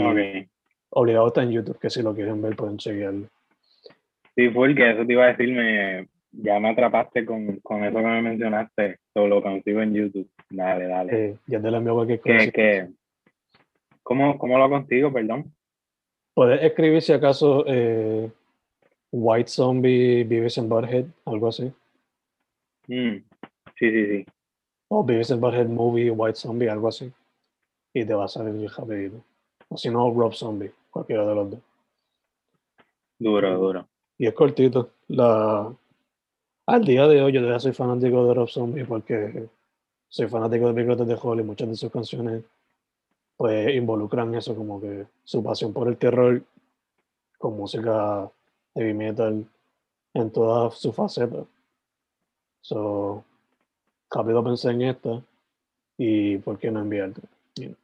obligado 0.89 1.27
está 1.27 1.43
en 1.43 1.51
YouTube, 1.51 1.79
que 1.79 1.89
si 1.89 2.01
lo 2.01 2.13
quieren 2.13 2.41
ver 2.41 2.55
pueden 2.55 2.77
chequearlo. 2.77 3.27
Sí, 4.35 4.49
full, 4.49 4.75
que 4.75 4.91
eso 4.91 5.05
te 5.05 5.13
iba 5.13 5.25
a 5.25 5.27
decir, 5.27 5.53
me, 5.53 6.07
ya 6.31 6.59
me 6.59 6.69
atrapaste 6.69 7.25
con, 7.25 7.57
con 7.57 7.83
eso 7.83 7.97
que 7.97 8.03
me 8.03 8.21
mencionaste, 8.21 8.99
todo 9.13 9.27
lo 9.27 9.41
consigo 9.41 9.81
en 9.81 9.93
YouTube. 9.93 10.29
Dale, 10.49 10.87
dale. 10.87 11.25
Eh, 11.29 11.37
ya 11.47 11.61
te 11.61 11.71
lo 11.71 11.77
envío 11.77 11.93
cualquier 11.95 12.19
cosa. 12.21 12.37
que, 12.45 12.51
que, 12.51 12.87
¿cómo, 14.03 14.37
¿Cómo 14.37 14.57
lo 14.57 14.69
consigo, 14.69 15.11
perdón? 15.13 15.53
Puedes 16.39 16.63
escribir 16.63 17.01
si 17.01 17.11
acaso 17.11 17.65
eh, 17.67 18.31
White 19.11 19.49
Zombie 19.49 20.23
Beavis 20.23 20.57
and 20.57 20.69
Butthead, 20.69 21.05
algo 21.25 21.49
así. 21.49 21.69
Mm, 22.87 23.17
Sí, 23.77 23.91
sí, 23.91 24.05
sí. 24.05 24.25
O 24.87 25.03
Beavis 25.03 25.31
and 25.31 25.41
Butthead 25.41 25.67
Movie 25.67 26.09
White 26.09 26.39
Zombie, 26.39 26.69
algo 26.69 26.87
así. 26.87 27.11
Y 27.93 28.05
te 28.05 28.13
va 28.13 28.23
a 28.23 28.27
salir 28.29 28.71
rapidito. 28.71 29.21
O 29.67 29.75
si 29.75 29.89
no, 29.89 30.13
Rob 30.13 30.33
Zombie, 30.33 30.71
cualquiera 30.89 31.25
de 31.25 31.35
los 31.35 31.51
dos. 31.51 31.59
Duro, 33.19 33.57
duro. 33.57 33.89
Y 34.17 34.27
es 34.27 34.33
cortito. 34.33 34.91
La... 35.09 35.75
Al 36.67 36.85
día 36.85 37.05
de 37.05 37.21
hoy 37.21 37.33
yo 37.33 37.41
todavía 37.41 37.59
soy 37.59 37.73
fanático 37.73 38.25
de 38.25 38.33
Rob 38.33 38.47
Zombie 38.47 38.85
porque 38.85 39.49
soy 40.07 40.29
fanático 40.29 40.71
de 40.71 40.83
Big 40.83 40.95
de 40.95 41.41
y 41.41 41.43
muchas 41.43 41.67
de 41.67 41.75
sus 41.75 41.91
canciones 41.91 42.45
pues 43.39 43.73
involucran 43.73 44.35
eso, 44.35 44.53
como 44.53 44.81
que 44.81 45.05
su 45.23 45.41
pasión 45.41 45.71
por 45.71 45.87
el 45.87 45.95
terror 45.95 46.43
con 47.37 47.55
música 47.55 48.29
heavy 48.75 48.93
metal 48.93 49.45
en 50.13 50.31
todas 50.33 50.77
sus 50.77 50.93
facetas. 50.93 51.45
So, 52.59 53.23
rápido 54.11 54.43
pensé 54.43 54.71
en 54.71 54.81
esta 54.81 55.23
y 55.97 56.37
por 56.39 56.59
qué 56.59 56.69
no 56.69 56.81
enviarte. 56.81 57.21
You 57.55 57.67
know. 57.67 57.77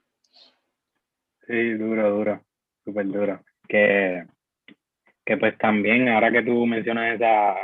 Sí, 1.47 1.73
duro, 1.75 2.09
duro. 2.11 2.41
Súper 2.83 3.07
duro. 3.07 3.39
Que, 3.65 4.25
que 5.23 5.37
pues 5.37 5.57
también, 5.57 6.09
ahora 6.09 6.33
que 6.33 6.41
tú 6.41 6.65
mencionas 6.65 7.15
esa, 7.15 7.55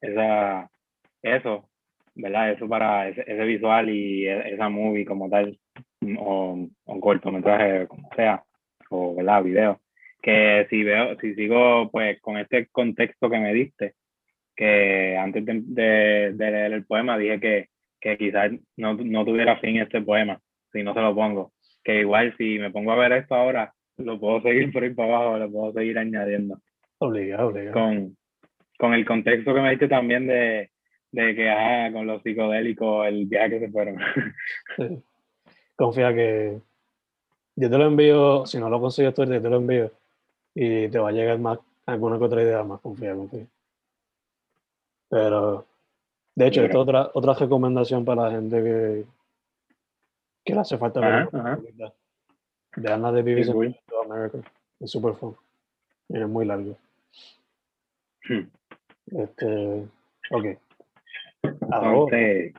esa, 0.00 0.68
eso, 1.22 1.68
¿verdad? 2.16 2.50
Eso 2.50 2.68
para 2.68 3.08
ese, 3.08 3.20
ese 3.20 3.44
visual 3.44 3.88
y 3.88 4.26
e- 4.26 4.52
esa 4.52 4.68
movie 4.68 5.06
como 5.06 5.30
tal, 5.30 5.56
o 6.18 6.52
un 6.84 7.00
cortometraje, 7.00 7.86
como 7.86 8.08
sea, 8.14 8.42
o 8.90 9.14
¿verdad? 9.14 9.42
video. 9.42 9.80
Que 10.22 10.66
si 10.70 10.82
veo, 10.82 11.18
si 11.20 11.34
sigo 11.34 11.90
pues 11.90 12.20
con 12.20 12.38
este 12.38 12.66
contexto 12.68 13.28
que 13.28 13.38
me 13.38 13.52
diste, 13.52 13.94
que 14.56 15.16
antes 15.16 15.44
de, 15.44 16.32
de, 16.32 16.50
leer 16.50 16.72
el 16.72 16.86
poema 16.86 17.18
dije 17.18 17.40
que, 17.40 17.68
que 18.00 18.16
quizás 18.16 18.52
no, 18.76 18.94
no 18.94 19.24
tuviera 19.24 19.58
fin 19.58 19.78
este 19.78 20.00
poema, 20.00 20.40
si 20.72 20.82
no 20.82 20.94
se 20.94 21.00
lo 21.00 21.14
pongo. 21.14 21.52
Que 21.82 22.00
igual 22.00 22.34
si 22.38 22.58
me 22.58 22.70
pongo 22.70 22.92
a 22.92 22.96
ver 22.96 23.12
esto 23.12 23.34
ahora, 23.34 23.72
lo 23.98 24.18
puedo 24.18 24.40
seguir 24.42 24.72
por 24.72 24.82
ahí 24.82 24.90
para 24.94 25.16
abajo, 25.16 25.38
lo 25.38 25.50
puedo 25.50 25.72
seguir 25.72 25.98
añadiendo. 25.98 26.58
Obligado, 26.98 27.48
obligado. 27.48 27.72
Con, 27.72 28.16
con 28.78 28.94
el 28.94 29.04
contexto 29.04 29.54
que 29.54 29.60
me 29.60 29.70
diste 29.70 29.88
también 29.88 30.26
de, 30.26 30.70
de 31.12 31.34
que 31.34 31.48
ah, 31.48 31.90
con 31.92 32.06
los 32.06 32.22
psicodélicos, 32.22 33.06
el 33.06 33.26
viaje 33.26 33.50
que 33.50 33.60
se 33.60 33.70
fueron. 33.70 33.96
Confía 35.76 36.14
que 36.14 36.60
yo 37.56 37.70
te 37.70 37.78
lo 37.78 37.86
envío, 37.86 38.46
si 38.46 38.58
no 38.58 38.68
lo 38.68 38.80
consigues 38.80 39.14
tú, 39.14 39.24
te 39.24 39.40
lo 39.40 39.56
envío 39.56 39.90
y 40.54 40.88
te 40.88 40.98
va 40.98 41.08
a 41.08 41.12
llegar 41.12 41.38
más, 41.38 41.58
alguna 41.86 42.18
que 42.18 42.24
otra 42.24 42.42
idea 42.42 42.62
más, 42.62 42.80
confía, 42.80 43.14
confía. 43.14 43.46
Pero, 45.08 45.66
de 46.34 46.46
hecho, 46.46 46.62
esta 46.62 46.78
es 46.78 46.82
otra, 46.82 47.10
otra 47.12 47.34
recomendación 47.34 48.04
para 48.04 48.24
la 48.24 48.30
gente 48.32 48.62
que, 48.62 49.04
que 50.44 50.54
le 50.54 50.60
hace 50.60 50.78
falta 50.78 51.00
ver. 51.00 51.28
Vean 52.76 53.02
la 53.02 53.12
de 53.12 53.20
America. 53.20 54.38
Es 54.80 54.90
súper 54.90 55.14
fun. 55.14 55.36
es 56.08 56.28
muy 56.28 56.44
largo. 56.44 56.76
Hmm. 58.28 58.48
Este, 59.06 59.86
ok. 60.30 60.44
Entonces, 61.42 62.54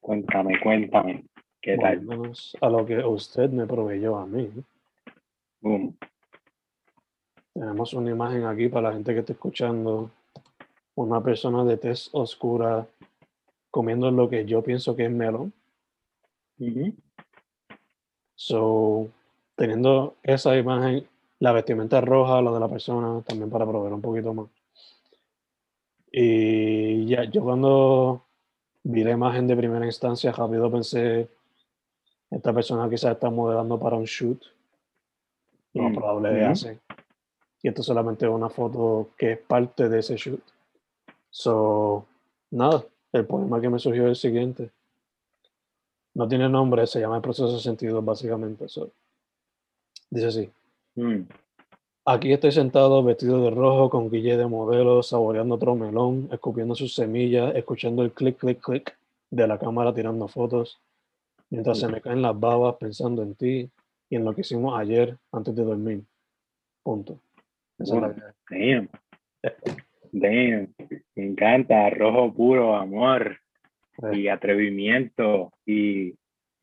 cuéntame, 0.00 0.60
cuéntame. 0.60 1.24
¿Qué 1.60 1.76
tal? 1.76 2.06
A 2.60 2.70
lo 2.70 2.86
que 2.86 2.98
usted 3.04 3.50
me 3.50 3.66
proveyó 3.66 4.16
a 4.16 4.26
mí. 4.26 4.50
Tenemos 7.52 7.92
una 7.92 8.10
imagen 8.10 8.44
aquí 8.44 8.68
para 8.68 8.88
la 8.88 8.94
gente 8.94 9.12
que 9.12 9.20
está 9.20 9.34
escuchando. 9.34 10.10
Una 10.94 11.22
persona 11.22 11.62
de 11.64 11.76
tez 11.76 12.08
oscura 12.12 12.86
comiendo 13.70 14.10
lo 14.10 14.28
que 14.28 14.46
yo 14.46 14.62
pienso 14.62 14.96
que 14.96 15.04
es 15.04 15.10
melón. 15.10 15.52
So, 18.34 19.10
teniendo 19.54 20.16
esa 20.22 20.56
imagen, 20.56 21.06
la 21.40 21.52
vestimenta 21.52 22.00
roja, 22.00 22.40
la 22.40 22.52
de 22.52 22.60
la 22.60 22.68
persona, 22.68 23.22
también 23.22 23.50
para 23.50 23.66
proveer 23.66 23.92
un 23.92 24.00
poquito 24.00 24.32
más. 24.32 24.46
Y 26.10 27.04
ya, 27.04 27.24
yo 27.24 27.42
cuando 27.42 28.24
vi 28.82 29.04
la 29.04 29.10
imagen 29.10 29.46
de 29.46 29.56
primera 29.56 29.84
instancia, 29.84 30.32
rápido 30.32 30.70
pensé, 30.70 31.28
esta 32.30 32.52
persona 32.52 32.88
quizás 32.88 33.12
está 33.12 33.30
modelando 33.30 33.78
para 33.78 33.96
un 33.96 34.04
shoot. 34.04 34.42
Lo 35.74 35.82
más 35.82 35.92
mm, 35.92 35.94
probable 35.94 36.46
hace. 36.46 36.78
Y 37.62 37.68
esto 37.68 37.82
solamente 37.82 38.24
es 38.24 38.30
una 38.30 38.48
foto 38.48 39.10
que 39.16 39.32
es 39.32 39.38
parte 39.38 39.88
de 39.88 39.98
ese 39.98 40.16
shoot. 40.16 40.40
So, 41.30 42.06
nada, 42.50 42.84
el 43.12 43.26
poema 43.26 43.60
que 43.60 43.68
me 43.68 43.78
surgió 43.78 44.04
es 44.04 44.10
el 44.10 44.16
siguiente. 44.16 44.70
No 46.14 46.26
tiene 46.26 46.48
nombre, 46.48 46.86
se 46.86 47.00
llama 47.00 47.16
el 47.16 47.22
proceso 47.22 47.52
de 47.52 47.60
sentido, 47.60 48.02
básicamente. 48.02 48.68
So, 48.68 48.90
dice 50.08 50.26
así. 50.26 50.50
Mm. 50.94 51.22
Aquí 52.06 52.32
estoy 52.32 52.50
sentado 52.50 53.04
vestido 53.04 53.42
de 53.44 53.50
rojo 53.50 53.90
con 53.90 54.10
guille 54.10 54.36
de 54.36 54.46
modelo, 54.46 55.02
saboreando 55.02 55.56
otro 55.56 55.74
melón, 55.74 56.28
escupiendo 56.32 56.74
sus 56.74 56.94
semillas, 56.94 57.54
escuchando 57.54 58.02
el 58.02 58.12
clic, 58.12 58.38
clic, 58.38 58.60
clic 58.60 58.96
de 59.30 59.46
la 59.46 59.58
cámara 59.58 59.94
tirando 59.94 60.26
fotos, 60.26 60.80
mientras 61.50 61.80
se 61.80 61.88
me 61.88 62.00
caen 62.00 62.22
las 62.22 62.38
babas 62.38 62.76
pensando 62.76 63.22
en 63.22 63.34
ti 63.34 63.70
y 64.08 64.16
en 64.16 64.24
lo 64.24 64.34
que 64.34 64.40
hicimos 64.40 64.78
ayer 64.78 65.16
antes 65.32 65.54
de 65.54 65.64
dormir. 65.64 66.02
Punto. 66.82 67.20
damn. 67.78 68.88
Damn. 70.12 70.74
Me 71.14 71.24
encanta, 71.24 71.90
rojo 71.90 72.32
puro, 72.32 72.76
amor 72.76 73.38
eh. 74.02 74.16
y 74.16 74.28
atrevimiento 74.28 75.52
y, 75.64 76.14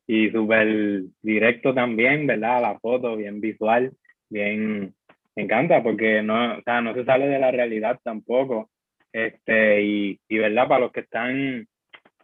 y 0.06 0.30
súper 0.30 1.04
directo 1.22 1.72
también, 1.72 2.26
¿verdad? 2.26 2.60
La 2.60 2.78
foto, 2.78 3.16
bien 3.16 3.40
visual, 3.40 3.92
bien 4.28 4.94
me 5.38 5.44
encanta 5.44 5.84
porque 5.84 6.20
no, 6.20 6.58
o 6.58 6.62
sea, 6.62 6.80
no 6.80 6.92
se 6.94 7.04
sale 7.04 7.28
de 7.28 7.38
la 7.38 7.52
realidad 7.52 8.00
tampoco. 8.02 8.70
Este, 9.12 9.82
y, 9.82 10.20
y 10.28 10.38
verdad, 10.38 10.66
para 10.66 10.80
los 10.80 10.90
que 10.90 11.00
están, 11.00 11.64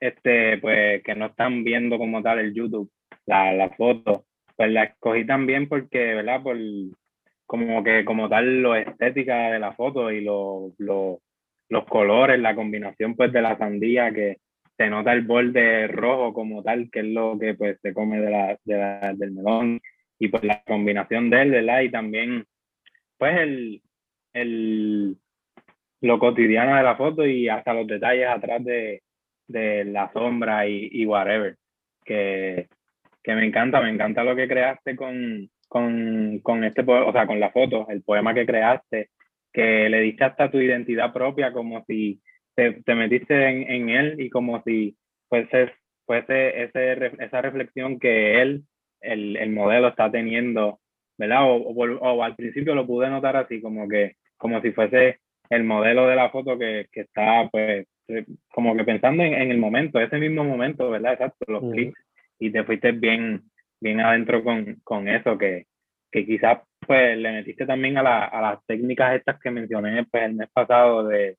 este, 0.05 0.59
pues, 0.59 1.03
que 1.03 1.14
no 1.14 1.27
están 1.27 1.64
viendo 1.64 1.97
como 1.99 2.23
tal 2.23 2.38
el 2.38 2.53
YouTube, 2.55 2.90
la, 3.27 3.53
la 3.53 3.71
foto, 3.71 4.27
pues 4.57 4.71
la 4.71 4.85
escogí 4.85 5.27
también 5.27 5.69
porque, 5.69 6.14
¿verdad? 6.14 6.43
Por 6.43 6.59
como 7.47 7.83
que 7.85 8.05
como 8.05 8.29
tal 8.29 8.62
lo 8.62 8.75
estética 8.75 9.51
de 9.51 9.59
la 9.59 9.73
foto 9.73 10.11
y 10.11 10.23
lo, 10.23 10.73
lo, 10.79 11.21
los 11.69 11.85
colores, 11.87 12.38
la 12.40 12.55
combinación 12.55 13.17
pues 13.17 13.33
de 13.33 13.43
la 13.43 13.57
sandía 13.57 14.12
que 14.12 14.38
se 14.77 14.90
nota 14.90 15.12
el 15.12 15.23
borde 15.23 15.87
rojo 15.88 16.35
como 16.35 16.62
tal, 16.62 16.90
que 16.90 17.01
es 17.01 17.07
lo 17.07 17.38
que 17.38 17.55
pues 17.55 17.79
se 17.81 17.95
come 17.95 18.21
de 18.21 18.31
la, 18.31 18.59
de 18.64 18.77
la 18.77 19.14
del 19.14 19.33
melón 19.33 19.81
y 20.19 20.29
pues 20.29 20.45
la 20.45 20.62
combinación 20.67 21.31
de 21.31 21.43
él, 21.43 21.51
¿verdad? 21.51 21.81
Y 21.83 21.90
también 21.90 22.45
pues 23.19 23.38
el, 23.38 23.83
el, 24.35 25.17
lo 26.01 26.19
cotidiano 26.19 26.77
de 26.77 26.83
la 26.83 26.97
foto 26.97 27.27
y 27.27 27.49
hasta 27.49 27.73
los 27.73 27.87
detalles 27.87 28.29
atrás 28.29 28.64
de, 28.64 29.04
de 29.47 29.85
la 29.85 30.11
sombra 30.13 30.67
y, 30.67 30.89
y 30.93 31.07
whatever. 31.07 31.57
Que, 32.05 32.69
que, 33.23 33.35
me 33.35 33.47
encanta, 33.47 33.81
me 33.81 33.91
encanta 33.91 34.25
lo 34.25 34.37
que 34.37 34.49
creaste 34.49 34.97
con, 34.97 35.49
con, 35.69 36.41
con 36.41 36.65
este, 36.65 36.83
o 36.87 37.13
sea, 37.13 37.27
con 37.27 37.41
la 37.41 37.51
foto, 37.51 37.87
el 37.89 38.03
poema 38.03 38.35
que 38.35 38.47
creaste, 38.47 39.11
que 39.53 39.89
le 39.89 40.01
diste 40.01 40.25
hasta 40.25 40.51
tu 40.51 40.59
identidad 40.59 41.13
propia, 41.13 41.53
como 41.53 41.85
si 41.87 42.21
te, 42.55 42.83
te 42.83 42.95
metiste 42.95 43.49
en, 43.49 43.71
en, 43.71 43.89
él 43.89 44.21
y 44.21 44.31
como 44.31 44.63
si 44.63 44.97
fuese, 45.29 45.73
fuese 46.07 46.65
ese, 46.65 47.13
esa 47.19 47.41
reflexión 47.41 47.99
que 47.99 48.43
él, 48.43 48.65
el, 49.01 49.37
el 49.37 49.51
modelo, 49.51 49.89
está 49.89 50.11
teniendo 50.11 50.81
¿verdad? 51.17 51.45
O, 51.51 51.57
o, 51.57 52.23
al 52.23 52.37
principio 52.37 52.75
lo 52.75 52.87
pude 52.87 53.09
notar 53.09 53.37
así, 53.37 53.61
como 53.61 53.89
que, 53.89 54.17
como 54.37 54.61
si 54.61 54.73
fuese 54.73 55.21
el 55.51 55.65
modelo 55.65 56.07
de 56.07 56.17
la 56.17 56.31
foto 56.31 56.59
que, 56.59 56.87
que 56.93 57.03
está, 57.03 57.49
pues, 57.51 57.87
como 58.53 58.77
que 58.77 58.85
pensando 58.85 59.23
en, 59.23 59.35
en, 59.35 59.51
el 59.51 59.59
momento, 59.59 60.01
ese 60.01 60.19
mismo 60.19 60.45
momento, 60.45 60.90
¿verdad? 60.90 61.14
Exacto, 61.14 61.45
los 61.49 61.73
clics, 61.73 61.99
y 62.38 62.51
te 62.51 62.64
fuiste 62.64 62.93
bien, 62.93 63.43
bien 63.81 64.01
adentro 64.01 64.43
con, 64.45 64.81
con 64.85 65.09
eso, 65.09 65.38
que, 65.38 65.67
que 66.11 66.27
quizás, 66.27 66.61
pues, 66.87 67.17
le 67.17 67.33
metiste 67.33 67.67
también 67.67 67.99
a, 67.99 68.03
la, 68.03 68.25
a 68.25 68.40
las 68.40 68.67
técnicas 68.67 69.17
estas 69.17 69.40
que 69.40 69.51
mencioné, 69.51 70.05
pues, 70.05 70.25
el 70.25 70.35
mes 70.35 70.49
pasado, 70.53 71.07
de, 71.07 71.37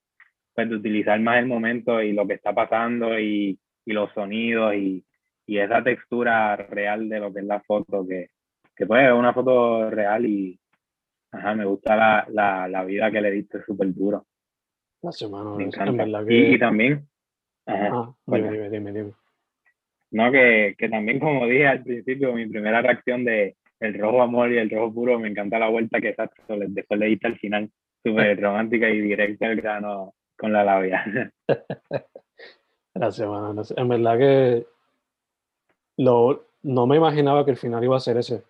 pues, 0.54 0.70
de 0.70 0.76
utilizar 0.76 1.20
más 1.20 1.40
el 1.40 1.48
momento 1.48 2.02
y 2.02 2.14
lo 2.14 2.28
que 2.28 2.36
está 2.36 2.54
pasando 2.54 3.20
y, 3.20 3.60
y 3.86 3.94
los 3.94 4.12
sonidos 4.14 4.76
y, 4.76 5.06
y 5.46 5.58
esa 5.60 5.84
textura 5.84 6.56
real 6.56 7.08
de 7.08 7.20
lo 7.20 7.34
que 7.34 7.40
es 7.40 7.46
la 7.46 7.62
foto, 7.62 8.06
que, 8.08 8.30
que 8.76 8.86
pues 8.86 9.06
es 9.06 9.14
una 9.14 9.34
foto 9.34 9.90
real 9.90 10.26
y 10.26 10.60
ajá, 11.32 11.56
me 11.56 11.66
gusta 11.66 11.96
la, 11.96 12.26
la, 12.30 12.68
la 12.68 12.84
vida 12.84 13.12
que 13.12 13.22
le 13.22 13.32
diste 13.32 13.64
súper 13.64 13.94
duro. 13.94 14.26
Gracias, 15.06 15.30
mano. 15.30 15.56
Me 15.56 15.66
encanta. 15.66 16.04
Y, 16.28 16.58
también, 16.58 17.08
ajá, 17.68 17.90
ah, 17.94 18.16
dime, 18.26 18.70
dime, 18.72 18.92
dime, 18.92 19.14
No, 20.10 20.32
que, 20.32 20.74
que 20.80 20.90
también 20.90 21.20
como 21.20 21.46
dije 21.46 21.68
al 21.68 21.84
principio, 21.84 22.34
mi 22.34 22.48
primera 22.48 22.82
reacción 22.82 23.24
de 23.24 23.56
el 23.82 24.00
rojo 24.00 24.24
amor 24.24 24.52
y 24.52 24.58
el 24.58 24.72
rojo 24.72 24.92
puro, 24.92 25.20
me 25.20 25.28
encanta 25.28 25.60
la 25.60 25.70
vuelta 25.70 26.02
que 26.02 26.10
exacto, 26.10 26.42
después 26.58 27.00
le 27.00 27.06
diste 27.06 27.28
al 27.28 27.38
final, 27.38 27.70
súper 28.04 28.42
romántica 28.42 28.90
y 28.90 29.00
directa 29.00 29.46
al 29.46 29.58
grano 29.58 30.16
con 30.36 30.52
la 30.52 30.64
labia. 30.64 31.32
Gracias, 32.96 33.30
mano. 33.30 33.62
En 33.78 33.88
verdad 33.88 34.18
que 34.18 34.66
lo, 35.98 36.48
no 36.64 36.88
me 36.88 36.98
imaginaba 36.98 37.46
que 37.46 37.52
el 37.52 37.58
final 37.58 37.84
iba 37.84 37.96
a 37.96 38.00
ser 38.00 38.18
ese 38.18 38.42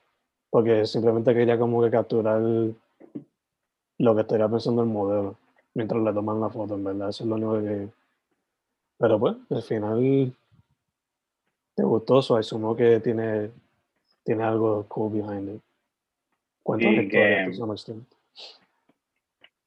porque 0.50 0.86
simplemente 0.86 1.34
quería 1.34 1.60
como 1.60 1.84
que 1.84 1.91
capturar 1.91 2.39
lo 2.39 4.15
que 4.15 4.22
estaría 4.22 4.48
pensando 4.48 4.84
el 4.84 4.88
modelo 4.88 5.36
mientras 5.75 6.01
le 6.01 6.13
toman 6.13 6.41
la 6.41 6.49
foto, 6.49 6.75
en 6.75 6.83
verdad, 6.83 7.09
eso 7.09 7.23
es 7.23 7.29
lo 7.29 7.35
único 7.35 7.61
que... 7.61 7.88
Pero 8.97 9.19
pues, 9.19 9.35
al 9.51 9.61
final 9.61 10.33
te 11.75 11.83
gustó, 11.83 12.19
eso 12.19 12.38
asumo 12.38 12.75
que 12.75 12.99
tiene, 13.01 13.51
tiene 14.23 14.43
algo 14.43 14.88
cool 14.88 15.13
behind 15.13 15.55
it. 15.55 15.61
Cuéntame 16.63 17.07
que... 17.09 17.51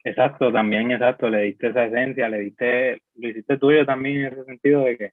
Exacto, 0.03 0.51
también 0.51 0.91
exacto, 0.91 1.29
le 1.29 1.43
diste 1.43 1.69
esa 1.69 1.85
esencia, 1.85 2.29
le 2.29 2.39
diste, 2.41 3.03
lo 3.17 3.29
hiciste 3.29 3.59
tuyo 3.59 3.85
también 3.85 4.25
en 4.25 4.33
ese 4.33 4.45
sentido 4.45 4.85
de 4.85 4.97
que 4.97 5.13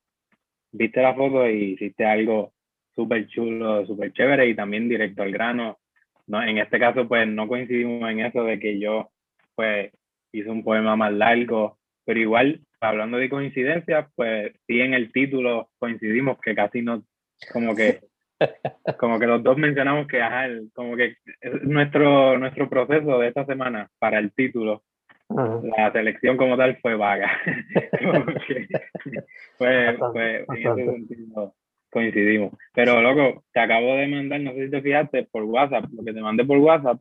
viste 0.72 1.02
la 1.02 1.14
foto 1.14 1.48
y 1.50 1.74
hiciste 1.74 2.06
algo 2.06 2.54
súper 2.96 3.28
chulo, 3.28 3.86
súper 3.86 4.14
chévere 4.14 4.48
y 4.48 4.56
también 4.56 4.88
directo 4.88 5.24
al 5.24 5.32
grano. 5.32 5.80
¿no? 6.28 6.42
En 6.42 6.58
este 6.58 6.80
caso, 6.80 7.08
pues 7.08 7.28
no 7.28 7.48
coincidimos 7.48 8.10
en 8.10 8.22
eso 8.22 8.44
de 8.44 8.58
que 8.58 8.80
yo, 8.80 9.12
pues, 9.56 9.92
hice 10.40 10.50
un 10.50 10.64
poema 10.64 10.96
más 10.96 11.14
largo, 11.14 11.78
pero 12.06 12.20
igual, 12.20 12.62
hablando 12.82 13.18
de 13.18 13.30
coincidencias, 13.30 14.08
pues 14.16 14.54
sí 14.68 14.82
en 14.82 14.94
el 14.94 15.12
título 15.12 15.70
coincidimos 15.80 16.40
que 16.40 16.56
casi 16.56 16.82
no, 16.82 17.04
como 17.52 17.76
que 17.76 18.02
como 19.00 19.20
que 19.20 19.28
los 19.28 19.44
dos 19.44 19.58
mencionamos 19.58 20.08
que, 20.08 20.22
ajá, 20.22 20.48
como 20.74 20.96
que 20.96 21.16
nuestro, 21.64 22.38
nuestro 22.38 22.70
proceso 22.70 23.20
de 23.20 23.28
esta 23.30 23.46
semana 23.46 23.90
para 24.00 24.20
el 24.20 24.34
título, 24.34 24.84
la 25.30 25.92
selección 25.92 26.38
como 26.38 26.56
tal 26.58 26.78
fue 26.82 26.96
vaga. 26.96 27.32
fue, 29.58 29.98
fue, 29.98 30.46
en 30.48 30.58
ese 30.58 30.86
sentido 30.86 31.56
coincidimos. 31.90 32.54
Pero, 32.74 33.02
loco, 33.02 33.44
te 33.54 33.62
acabo 33.62 33.96
de 33.96 34.08
mandar, 34.08 34.42
no 34.42 34.52
sé 34.52 34.66
si 34.66 34.72
te 34.72 34.82
fijaste, 34.82 35.24
por 35.32 35.44
WhatsApp, 35.44 35.86
lo 35.94 36.04
que 36.04 36.14
te 36.14 36.22
mandé 36.22 36.44
por 36.44 36.58
WhatsApp, 36.58 37.00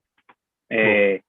eh, 0.70 1.22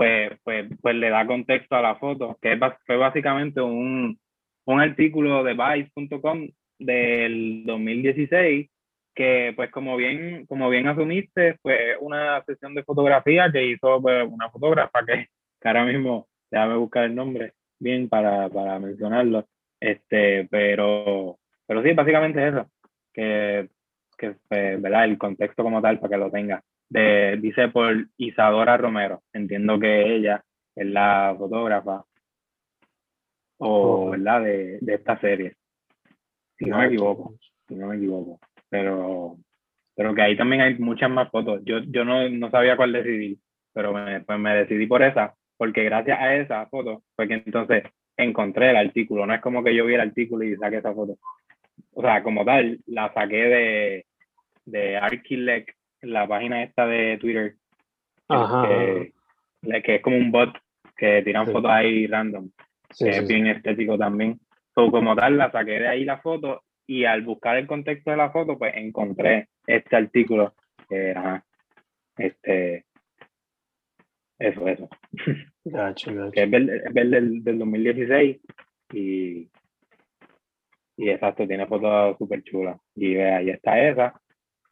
pues, 0.00 0.30
pues, 0.44 0.66
pues 0.80 0.94
le 0.96 1.10
da 1.10 1.26
contexto 1.26 1.76
a 1.76 1.82
la 1.82 1.94
foto, 1.96 2.38
que 2.40 2.58
fue 2.86 2.96
básicamente 2.96 3.60
un, 3.60 4.18
un 4.64 4.80
artículo 4.80 5.44
de 5.44 5.52
Vice.com 5.52 6.48
del 6.78 7.64
2016 7.66 8.70
que 9.14 9.52
pues 9.54 9.70
como 9.70 9.98
bien 9.98 10.46
como 10.46 10.70
bien 10.70 10.86
asumiste 10.88 11.58
fue 11.60 11.98
una 12.00 12.42
sesión 12.44 12.74
de 12.74 12.82
fotografía 12.82 13.52
que 13.52 13.66
hizo 13.66 14.00
pues, 14.00 14.26
una 14.26 14.48
fotógrafa 14.48 15.04
que, 15.04 15.26
que, 15.60 15.68
ahora 15.68 15.84
mismo 15.84 16.28
déjame 16.50 16.76
buscar 16.76 17.04
el 17.04 17.14
nombre 17.14 17.52
bien 17.78 18.08
para, 18.08 18.48
para 18.48 18.78
mencionarlo 18.78 19.46
este 19.80 20.48
pero 20.50 21.38
pero 21.66 21.82
sí 21.82 21.92
básicamente 21.92 22.48
eso 22.48 22.70
que, 23.12 23.68
que 24.16 24.34
pues, 24.48 24.80
¿verdad? 24.80 25.04
el 25.04 25.18
contexto 25.18 25.62
como 25.62 25.82
tal 25.82 26.00
para 26.00 26.10
que 26.12 26.16
lo 26.16 26.30
tenga 26.30 26.62
de, 26.90 27.38
dice 27.40 27.68
por 27.68 28.06
Isadora 28.18 28.76
Romero 28.76 29.22
entiendo 29.32 29.78
que 29.78 30.16
ella 30.16 30.44
es 30.76 30.86
la 30.86 31.34
fotógrafa 31.38 32.04
o 33.58 34.10
¿verdad? 34.10 34.42
De, 34.42 34.78
de 34.80 34.94
esta 34.94 35.18
serie 35.20 35.54
si 36.58 36.66
no 36.66 36.78
me 36.78 36.86
equivoco 36.86 37.34
si 37.66 37.74
no 37.74 37.86
me 37.86 37.96
equivoco 37.96 38.38
pero, 38.70 39.36
pero 39.94 40.14
que 40.14 40.22
ahí 40.22 40.36
también 40.36 40.62
hay 40.62 40.78
muchas 40.78 41.10
más 41.10 41.28
fotos. 41.30 41.60
Yo, 41.64 41.80
yo 41.80 42.04
no, 42.04 42.26
no 42.30 42.50
sabía 42.50 42.76
cuál 42.76 42.92
decidir, 42.92 43.38
pero 43.74 43.92
me, 43.92 44.20
pues 44.20 44.38
me 44.38 44.54
decidí 44.54 44.86
por 44.86 45.02
esa, 45.02 45.34
porque 45.58 45.84
gracias 45.84 46.18
a 46.18 46.36
esa 46.36 46.66
foto 46.66 47.02
fue 47.16 47.28
que 47.28 47.34
entonces 47.34 47.82
encontré 48.16 48.70
el 48.70 48.76
artículo. 48.76 49.26
No 49.26 49.34
es 49.34 49.40
como 49.42 49.62
que 49.62 49.74
yo 49.74 49.84
vi 49.84 49.94
el 49.94 50.00
artículo 50.00 50.44
y 50.44 50.56
saqué 50.56 50.78
esa 50.78 50.94
foto. 50.94 51.18
O 51.92 52.00
sea, 52.00 52.22
como 52.22 52.44
tal, 52.44 52.78
la 52.86 53.12
saqué 53.12 53.36
de, 53.36 54.06
de 54.64 54.96
Archilec, 54.96 55.74
la 56.02 56.26
página 56.26 56.62
esta 56.62 56.86
de 56.86 57.18
Twitter, 57.18 57.56
Ajá. 58.28 58.68
Que, 58.68 59.12
que, 59.82 59.94
es 59.96 60.02
como 60.02 60.16
un 60.16 60.30
bot 60.30 60.56
que 60.96 61.22
tiran 61.22 61.46
fotos 61.46 61.70
ahí 61.70 62.06
random, 62.06 62.50
que 62.98 63.10
es 63.10 63.28
bien 63.28 63.46
estético 63.46 63.98
también. 63.98 64.38
So, 64.74 64.90
como 64.90 65.16
tal, 65.16 65.36
la 65.36 65.50
saqué 65.50 65.80
de 65.80 65.88
ahí 65.88 66.04
la 66.04 66.18
foto 66.18 66.62
y 66.86 67.04
al 67.04 67.22
buscar 67.22 67.56
el 67.56 67.66
contexto 67.66 68.10
de 68.10 68.16
la 68.16 68.30
foto, 68.30 68.58
pues 68.58 68.74
encontré 68.76 69.48
este 69.66 69.96
artículo 69.96 70.54
que 70.88 71.10
era 71.10 71.44
este 72.16 72.84
eso, 74.40 74.66
eso. 74.66 74.88
Que 76.32 76.42
es, 76.42 76.50
del, 76.50 77.44
del, 77.44 77.58
2016 77.58 78.40
y, 78.94 79.50
y 80.96 81.10
exacto, 81.10 81.46
tiene 81.46 81.66
fotos 81.66 82.16
súper 82.18 82.42
chulas. 82.42 82.80
Y 82.96 83.16
ahí 83.18 83.50
está 83.50 83.78
esa. 83.78 84.20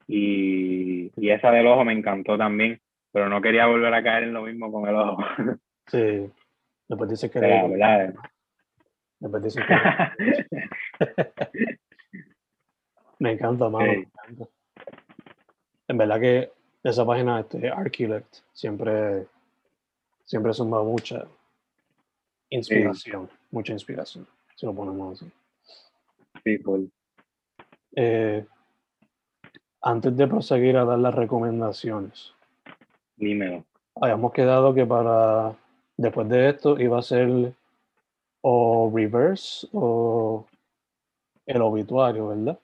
Y, 0.08 1.12
y 1.16 1.30
esa 1.30 1.50
del 1.50 1.66
ojo 1.66 1.84
me 1.84 1.92
encantó 1.92 2.36
también, 2.36 2.80
pero 3.12 3.28
no 3.28 3.40
quería 3.40 3.66
volver 3.66 3.92
a 3.94 4.02
caer 4.02 4.24
en 4.24 4.32
lo 4.32 4.42
mismo 4.42 4.72
con 4.72 4.88
el 4.88 4.96
ojo. 4.96 5.22
Sí, 5.86 6.30
después 6.88 7.10
dice 7.10 7.30
que... 7.30 7.40
La 7.40 7.66
verdad. 7.66 8.14
Después 9.20 9.42
dice 9.42 9.60
que... 9.66 9.74
Me 13.20 13.32
encanta, 13.32 13.68
mano. 13.68 13.86
Me 13.86 13.98
encanta. 14.00 14.48
En 15.88 15.96
verdad 15.96 16.20
que 16.20 16.52
esa 16.84 17.04
página, 17.04 17.40
este 17.40 17.68
Archilect, 17.68 18.36
siempre, 18.52 19.26
siempre 20.24 20.52
suma 20.52 20.82
mucha 20.82 21.26
inspiración, 22.50 23.28
mucha 23.50 23.72
inspiración, 23.72 24.26
si 24.54 24.66
lo 24.66 24.74
ponemos 24.74 25.20
así. 25.20 25.32
Sí, 26.44 26.58
pues. 26.58 26.82
Eh, 27.96 28.44
antes 29.80 30.16
de 30.16 30.26
proseguir 30.26 30.76
a 30.76 30.84
dar 30.84 30.98
las 30.98 31.14
recomendaciones, 31.14 32.34
dímelo. 33.16 33.64
Habíamos 34.00 34.32
quedado 34.32 34.74
que 34.74 34.86
para 34.86 35.56
después 35.96 36.28
de 36.28 36.50
esto 36.50 36.78
iba 36.80 36.98
a 36.98 37.02
ser 37.02 37.52
o 38.42 38.92
reverse 38.94 39.66
o 39.72 40.46
el 41.46 41.62
obituario, 41.62 42.28
¿verdad? 42.28 42.58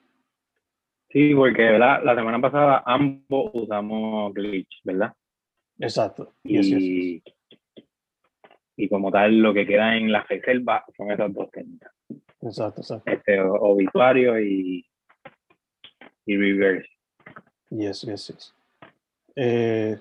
Sí, 1.08 1.34
porque 1.34 1.62
¿verdad? 1.62 2.02
la 2.04 2.14
semana 2.14 2.40
pasada 2.40 2.82
ambos 2.86 3.50
usamos 3.54 4.34
glitch, 4.34 4.80
¿verdad? 4.84 5.12
Exacto. 5.78 6.32
Y, 6.44 7.22
y 8.76 8.88
como 8.88 9.10
tal, 9.10 9.38
lo 9.38 9.54
que 9.54 9.66
queda 9.66 9.96
en 9.96 10.10
la 10.10 10.22
reserva 10.22 10.84
son 10.96 11.10
esas 11.10 11.32
dos 11.32 11.50
técnicas. 11.50 11.92
Exacto, 12.40 12.80
exacto. 12.80 13.10
Este 13.10 13.40
obituario 13.40 14.40
y, 14.40 14.84
y 16.26 16.36
reverse. 16.36 16.90
Yes, 17.76 18.02
yes, 18.02 18.26
yes. 18.28 18.54
Eh, 19.36 19.98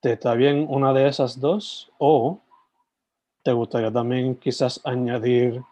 ¿Te 0.00 0.12
está 0.12 0.34
bien 0.34 0.66
una 0.68 0.92
de 0.92 1.08
esas 1.08 1.40
dos? 1.40 1.90
¿O 1.98 2.40
te 3.42 3.52
gustaría 3.52 3.90
también 3.90 4.36
quizás 4.36 4.80
añadir 4.84 5.62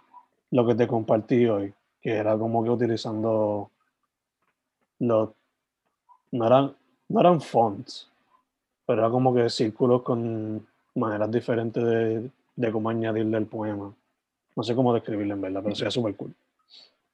lo 0.51 0.67
que 0.67 0.75
te 0.75 0.87
compartí 0.87 1.47
hoy? 1.47 1.75
que 2.05 2.15
era 2.15 2.37
como 2.37 2.63
que 2.63 2.69
utilizando 2.69 3.71
los, 4.99 5.31
no 6.33 6.47
eran, 6.47 6.75
no 7.09 7.21
eran 7.21 7.41
fonts, 7.41 8.11
pero 8.85 9.01
era 9.01 9.11
como 9.11 9.35
que 9.35 9.49
círculos 9.49 10.03
con 10.03 10.67
maneras 10.95 11.31
diferentes 11.31 11.83
de, 11.83 12.31
de 12.57 12.73
cómo 12.73 12.91
añadirle 12.91 13.39
el 13.39 13.47
poema. 13.47 13.91
No 14.55 14.63
sé 14.63 14.75
cómo 14.75 14.93
describirlo 14.93 15.33
en 15.33 15.41
verdad, 15.41 15.63
pero 15.63 15.75
sería 15.75 15.91
súper 15.91 16.15
cool. 16.15 16.35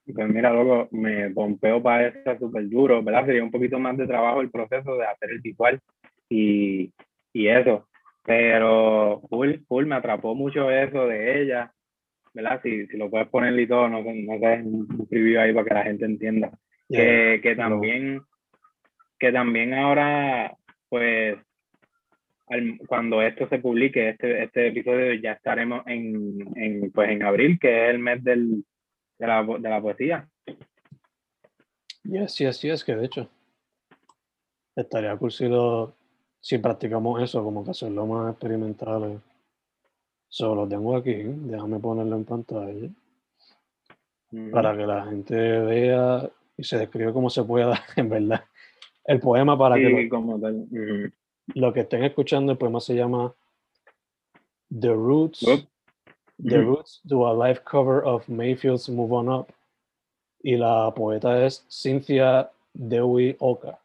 Pues 0.06 0.28
mira, 0.28 0.52
luego 0.52 0.88
me 0.90 1.30
pompeo 1.30 1.82
para 1.82 2.08
eso 2.08 2.38
súper 2.38 2.68
duro, 2.68 3.02
¿verdad? 3.02 3.26
Sería 3.26 3.44
un 3.44 3.50
poquito 3.50 3.78
más 3.78 3.96
de 3.96 4.06
trabajo 4.06 4.40
el 4.40 4.50
proceso 4.50 4.96
de 4.96 5.06
hacer 5.06 5.30
el 5.30 5.40
visual 5.40 5.80
y, 6.28 6.92
y 7.32 7.48
eso. 7.48 7.86
Pero 8.24 9.22
full, 9.28 9.56
full, 9.68 9.86
me 9.86 9.96
atrapó 9.96 10.34
mucho 10.34 10.70
eso 10.70 11.06
de 11.06 11.42
ella. 11.42 11.72
¿verdad? 12.32 12.60
Si, 12.62 12.86
si 12.86 12.96
lo 12.96 13.10
puedes 13.10 13.28
poner 13.28 13.58
y 13.58 13.66
todo, 13.66 13.88
no, 13.88 14.02
no 14.02 14.38
sé, 14.38 14.62
un 14.62 15.06
preview 15.08 15.40
ahí 15.40 15.52
para 15.52 15.66
que 15.66 15.74
la 15.74 15.82
gente 15.82 16.04
entienda. 16.04 16.50
que, 16.88 17.40
que, 17.42 17.56
también, 17.56 18.20
que 19.18 19.32
también 19.32 19.74
ahora, 19.74 20.54
pues, 20.88 21.38
cuando 22.86 23.22
esto 23.22 23.48
se 23.48 23.58
publique, 23.58 24.10
este, 24.10 24.44
este 24.44 24.68
episodio, 24.68 25.14
ya 25.14 25.32
estaremos 25.32 25.86
en, 25.86 26.38
en, 26.56 26.90
pues, 26.92 27.10
en 27.10 27.22
abril, 27.22 27.58
que 27.60 27.84
es 27.84 27.90
el 27.90 27.98
mes 27.98 28.22
del, 28.24 28.64
de, 29.20 29.26
la, 29.26 29.44
de 29.44 29.68
la 29.68 29.80
poesía. 29.80 30.28
Yes, 32.04 32.38
yes, 32.38 32.62
yes, 32.62 32.84
que 32.84 32.96
de 32.96 33.04
hecho 33.04 33.28
estaría 34.74 35.16
cool 35.16 35.30
si, 35.30 35.48
si 36.40 36.58
practicamos 36.58 37.22
eso, 37.22 37.44
como 37.44 37.64
que 37.64 37.70
hacerlo 37.70 38.06
más 38.06 38.32
experimental 38.32 39.20
Solo 40.32 40.62
lo 40.62 40.68
tengo 40.68 40.96
aquí, 40.96 41.22
déjame 41.24 41.80
ponerlo 41.80 42.14
en 42.14 42.24
pantalla 42.24 42.88
para 44.52 44.76
que 44.76 44.86
la 44.86 45.04
gente 45.06 45.34
vea 45.34 46.30
y 46.56 46.62
se 46.62 46.78
describe 46.78 47.12
cómo 47.12 47.28
se 47.30 47.42
pueda, 47.42 47.82
en 47.96 48.08
verdad. 48.08 48.44
El 49.04 49.18
poema 49.18 49.58
para 49.58 49.74
que 49.74 49.88
lo, 49.88 50.08
como 50.08 50.38
tal. 50.38 50.68
lo 51.54 51.72
que 51.72 51.80
estén 51.80 52.04
escuchando, 52.04 52.52
el 52.52 52.58
poema 52.58 52.78
se 52.78 52.94
llama 52.94 53.34
The 54.70 54.92
Roots. 54.92 55.44
The 56.42 56.64
Roots 56.64 57.00
do 57.06 57.24
a 57.24 57.34
live 57.34 57.64
cover 57.64 58.02
of 58.02 58.28
Mayfield's 58.28 58.88
Move 58.88 59.12
On 59.12 59.28
Up. 59.28 59.52
Y 60.42 60.56
la 60.56 60.90
poeta 60.90 61.44
es 61.44 61.64
Cynthia 61.68 62.50
Dewey 62.72 63.36
Oka. 63.40 63.78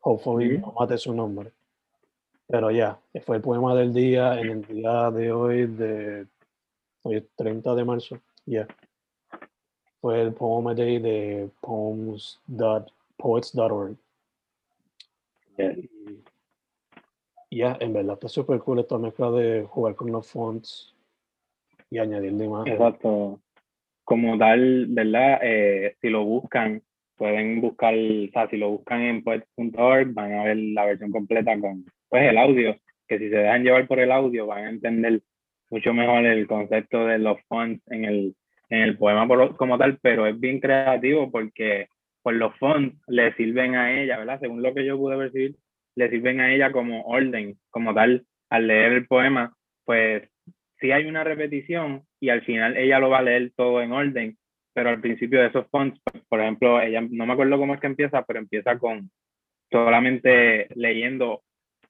Hopefully 0.00 0.56
no 0.58 0.74
mate 0.78 0.96
su 0.96 1.12
nombre. 1.12 1.52
Pero 2.48 2.70
ya, 2.70 2.98
fue 3.26 3.36
el 3.36 3.42
poema 3.42 3.74
del 3.74 3.92
día 3.92 4.40
en 4.40 4.50
el 4.50 4.62
día 4.62 5.10
de 5.10 5.30
hoy, 5.30 5.66
de 5.66 6.26
hoy 7.02 7.28
30 7.36 7.74
de 7.74 7.84
marzo. 7.84 8.18
Ya. 8.46 8.66
Fue 10.00 10.22
el 10.22 10.32
poema 10.32 10.74
day 10.74 10.98
de 10.98 11.50
poems.poets.org. 11.60 13.96
Y 17.50 17.58
ya, 17.58 17.76
en 17.78 17.92
verdad 17.92 18.14
está 18.14 18.28
súper 18.28 18.58
cool 18.60 18.78
esta 18.78 18.96
mezcla 18.96 19.30
de 19.30 19.66
jugar 19.68 19.94
con 19.94 20.10
los 20.10 20.26
fonts 20.26 20.94
y 21.90 21.98
añadirle 21.98 22.44
imágenes. 22.44 22.78
Exacto. 22.78 23.40
Como 24.04 24.38
tal, 24.38 24.86
¿verdad? 24.88 25.40
Eh, 25.42 25.96
si 26.00 26.08
lo 26.08 26.24
buscan, 26.24 26.82
pueden 27.16 27.60
buscar, 27.60 27.94
o 27.94 28.30
sea, 28.32 28.48
si 28.48 28.56
lo 28.56 28.70
buscan 28.70 29.02
en 29.02 29.22
poets.org, 29.22 30.14
van 30.14 30.32
a 30.34 30.44
ver 30.44 30.56
la 30.56 30.86
versión 30.86 31.10
completa 31.10 31.58
con 31.60 31.84
pues 32.08 32.28
el 32.28 32.38
audio, 32.38 32.76
que 33.06 33.18
si 33.18 33.28
se 33.28 33.36
dejan 33.36 33.62
llevar 33.62 33.86
por 33.86 34.00
el 34.00 34.10
audio 34.10 34.46
van 34.46 34.64
a 34.64 34.70
entender 34.70 35.20
mucho 35.70 35.94
mejor 35.94 36.26
el 36.26 36.46
concepto 36.46 37.06
de 37.06 37.18
los 37.18 37.40
fonts 37.48 37.82
en 37.90 38.04
el, 38.04 38.34
en 38.68 38.80
el 38.80 38.98
poema 38.98 39.28
como 39.56 39.78
tal, 39.78 39.98
pero 40.02 40.26
es 40.26 40.38
bien 40.38 40.60
creativo 40.60 41.30
porque 41.30 41.88
pues 42.22 42.36
los 42.36 42.56
fonts 42.58 42.96
le 43.06 43.32
sirven 43.34 43.76
a 43.76 44.00
ella, 44.00 44.18
¿verdad? 44.18 44.40
Según 44.40 44.62
lo 44.62 44.74
que 44.74 44.84
yo 44.84 44.98
pude 44.98 45.16
percibir, 45.16 45.56
le 45.94 46.10
sirven 46.10 46.40
a 46.40 46.52
ella 46.52 46.72
como 46.72 47.02
orden, 47.02 47.58
como 47.70 47.94
tal, 47.94 48.24
al 48.48 48.66
leer 48.66 48.92
el 48.92 49.06
poema, 49.06 49.54
pues 49.84 50.28
sí 50.80 50.92
hay 50.92 51.06
una 51.06 51.24
repetición 51.24 52.04
y 52.20 52.30
al 52.30 52.42
final 52.42 52.76
ella 52.76 52.98
lo 52.98 53.10
va 53.10 53.18
a 53.18 53.22
leer 53.22 53.52
todo 53.56 53.82
en 53.82 53.92
orden, 53.92 54.38
pero 54.72 54.90
al 54.90 55.00
principio 55.00 55.40
de 55.40 55.48
esos 55.48 55.66
fonts, 55.70 56.00
pues, 56.04 56.24
por 56.28 56.40
ejemplo, 56.40 56.80
ella, 56.80 57.00
no 57.00 57.26
me 57.26 57.32
acuerdo 57.32 57.58
cómo 57.58 57.74
es 57.74 57.80
que 57.80 57.86
empieza, 57.86 58.22
pero 58.24 58.38
empieza 58.38 58.78
con 58.78 59.10
solamente 59.70 60.68
leyendo 60.74 61.42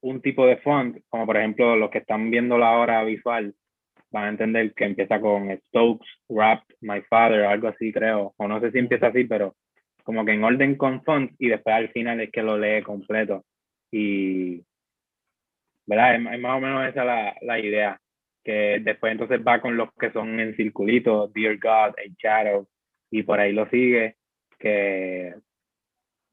un 0.03 0.21
tipo 0.21 0.47
de 0.47 0.57
font, 0.59 0.99
como 1.09 1.27
por 1.27 1.37
ejemplo 1.37 1.77
los 1.77 1.91
que 1.91 1.99
están 1.99 2.31
viendo 2.31 2.59
la 2.59 2.73
hora 2.79 3.05
visual, 3.05 3.55
van 4.11 4.25
a 4.25 4.29
entender 4.31 4.73
que 4.75 4.85
empieza 4.85 5.21
con 5.21 5.57
Stokes, 5.69 6.09
Wrapped, 6.29 6.77
My 6.81 7.03
Father, 7.03 7.45
algo 7.45 7.69
así 7.69 7.93
creo, 7.93 8.35
o 8.37 8.49
no 8.49 8.61
sé 8.61 8.71
si 8.73 8.79
empieza 8.79 9.09
así, 9.09 9.25
pero 9.25 9.57
como 10.03 10.25
que 10.25 10.33
en 10.33 10.45
orden 10.45 10.77
con 10.77 11.03
font 11.05 11.33
y 11.39 11.49
después 11.49 11.77
al 11.77 11.91
final 11.91 12.21
es 12.21 12.31
que 12.31 12.43
lo 12.43 12.59
lee 12.59 12.83
completo. 12.83 13.45
Y, 13.93 14.65
¿verdad? 15.87 16.15
Es, 16.17 16.41
más 16.41 16.57
o 16.57 16.61
menos 16.61 16.89
esa 16.89 17.05
la, 17.05 17.37
la, 17.43 17.59
idea, 17.59 18.01
después 18.83 19.13
entonces 19.13 19.41
va 19.47 19.61
con 19.61 19.77
los 19.77 19.93
que 19.95 20.11
son 20.13 20.41
en 20.41 20.57
circulito, 20.57 21.29
Dear 21.35 21.59
God, 21.59 21.95
A 21.99 22.03
Shadow, 22.19 22.69
y 23.11 23.23
por 23.23 23.41
ahí 23.41 23.53
lo 23.53 23.69
sigue, 23.69 24.17
que 24.59 25.35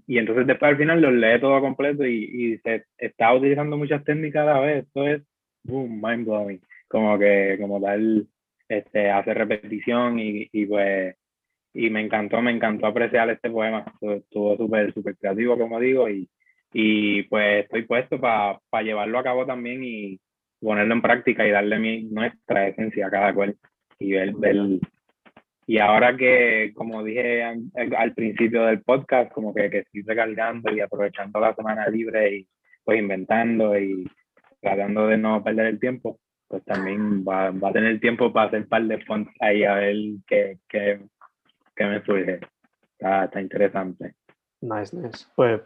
y 0.07 0.17
entonces 0.17 0.47
después 0.47 0.71
al 0.71 0.77
final 0.77 1.01
lo 1.01 1.11
lee 1.11 1.39
todo 1.41 1.59
completo 1.59 2.05
y, 2.05 2.23
y, 2.23 2.57
se 2.59 2.85
está 2.97 3.33
utilizando 3.33 3.77
muchas 3.77 4.03
técnicas 4.05 4.47
a 4.47 4.53
la 4.53 4.59
vez. 4.61 4.85
Esto 4.85 5.05
es 5.05 5.21
boom, 5.63 6.01
mind 6.01 6.25
blowing. 6.25 6.61
Como 6.87 7.19
que, 7.19 7.57
como 7.59 7.81
tal, 7.81 8.25
este, 8.69 9.11
hace 9.11 9.33
repetición 9.33 10.17
y, 10.19 10.49
y 10.53 10.65
pues, 10.65 11.15
y 11.73 11.89
me 11.89 12.01
encantó, 12.01 12.41
me 12.41 12.51
encantó 12.51 12.87
apreciar 12.87 13.29
este 13.29 13.49
poema. 13.49 13.85
Estuvo 14.01 14.55
súper, 14.57 14.93
súper 14.93 15.17
creativo, 15.17 15.57
como 15.57 15.79
digo, 15.79 16.09
y, 16.09 16.29
y 16.71 17.23
pues 17.23 17.65
estoy 17.65 17.83
puesto 17.83 18.19
para 18.19 18.61
llevarlo 18.83 19.19
a 19.19 19.23
cabo 19.23 19.45
también 19.45 19.83
y 19.83 20.19
ponerlo 20.59 20.93
en 20.93 21.01
práctica 21.01 21.45
y 21.45 21.51
darle 21.51 21.79
mi, 21.79 22.03
nuestra 22.03 22.67
esencia 22.67 23.07
a 23.07 23.11
cada 23.11 23.33
cual 23.33 23.55
y 23.99 24.11
ver, 24.11 24.33
ver, 24.35 24.55
y 25.69 25.79
ahora 25.79 26.15
que, 26.15 26.71
como 26.73 27.03
dije 27.03 27.43
al, 27.43 28.13
principio 28.13 28.63
del 28.65 28.81
podcast, 28.81 29.33
como 29.33 29.53
que, 29.53 29.69
que 29.69 29.79
estoy 29.79 30.01
recargando 30.03 30.71
y 30.71 30.79
aprovechando 30.79 31.41
la 31.41 31.53
semana 31.53 31.89
libre 31.89 32.37
y 32.37 32.47
pues 32.85 32.99
inventando 32.99 33.77
y 33.77 34.09
tratando 34.61 35.07
de 35.07 35.17
no 35.17 35.43
perder 35.43 35.65
el 35.65 35.79
tiempo, 35.79 36.19
pues 36.47 36.63
también 36.63 37.25
va, 37.25 37.51
va 37.51 37.69
a 37.69 37.73
tener 37.73 37.99
tiempo 37.99 38.31
para 38.31 38.47
hacer 38.47 38.61
un 38.61 38.69
par 38.69 38.83
de 38.83 39.03
fonts 39.03 39.29
ahí 39.41 39.65
a 39.65 39.75
ver 39.75 39.95
qué, 40.25 40.57
qué, 40.69 41.01
qué 41.75 41.85
me 41.85 42.01
surge. 42.01 42.39
Está, 42.93 43.25
está, 43.25 43.41
interesante. 43.41 44.15
Nice, 44.61 44.95
nice. 44.95 45.25
Pues 45.35 45.59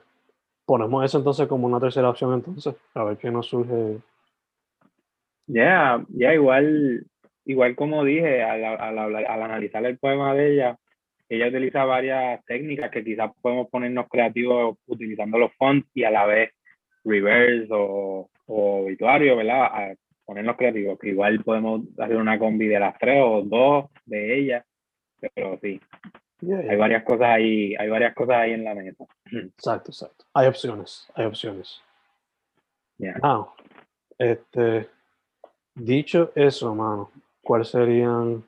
ponemos 0.65 1.05
eso 1.05 1.19
entonces 1.19 1.47
como 1.47 1.67
una 1.67 1.79
tercera 1.79 2.09
opción 2.09 2.33
entonces, 2.33 2.75
a 2.95 3.03
ver 3.03 3.17
qué 3.17 3.29
nos 3.29 3.45
surge. 3.45 3.99
Ya, 5.51 6.01
ya 6.09 6.33
igual 6.33 7.05
igual 7.45 7.75
como 7.75 8.03
dije, 8.05 8.41
al, 8.41 8.63
al, 8.63 8.97
al, 8.97 9.43
analizar 9.43 9.85
el 9.85 9.97
poema 9.97 10.33
de 10.33 10.53
ella, 10.53 10.77
ella 11.27 11.47
utiliza 11.47 11.83
varias 11.83 12.43
técnicas 12.45 12.89
que 12.91 13.03
quizás 13.03 13.31
podemos 13.41 13.69
ponernos 13.69 14.07
creativos 14.09 14.77
utilizando 14.87 15.37
los 15.37 15.53
fonts 15.55 15.89
y 15.93 16.03
a 16.03 16.11
la 16.11 16.25
vez 16.25 16.51
reverse 17.03 17.67
o, 17.71 18.29
o 18.45 18.83
obituario, 18.83 19.35
¿verdad? 19.35 19.63
A 19.65 19.95
ponernos 20.25 20.55
creativos, 20.55 20.97
que 20.99 21.09
igual 21.09 21.43
podemos 21.43 21.81
hacer 21.97 22.15
una 22.15 22.39
combi 22.39 22.67
de 22.67 22.79
las 22.79 22.97
tres 22.97 23.21
o 23.21 23.41
dos 23.43 23.85
de 24.05 24.39
ellas, 24.39 24.65
pero 25.19 25.59
sí. 25.61 25.79
Hay 26.41 26.75
varias 26.77 27.03
cosas 27.03 27.27
ahí, 27.27 27.75
hay 27.75 27.89
varias 27.89 28.15
cosas 28.15 28.37
ahí 28.37 28.53
en 28.53 28.63
la 28.63 28.73
mesa. 28.73 29.05
Exacto, 29.31 29.91
exacto. 29.91 30.25
Hay 30.33 30.47
opciones, 30.47 31.07
hay 31.13 31.25
opciones. 31.25 31.81
Yeah. 32.97 33.19
este, 34.17 34.87
dicho 35.75 36.31
eso, 36.35 36.73
mano, 36.75 37.11
¿cuáles 37.41 37.69
serían 37.69 38.43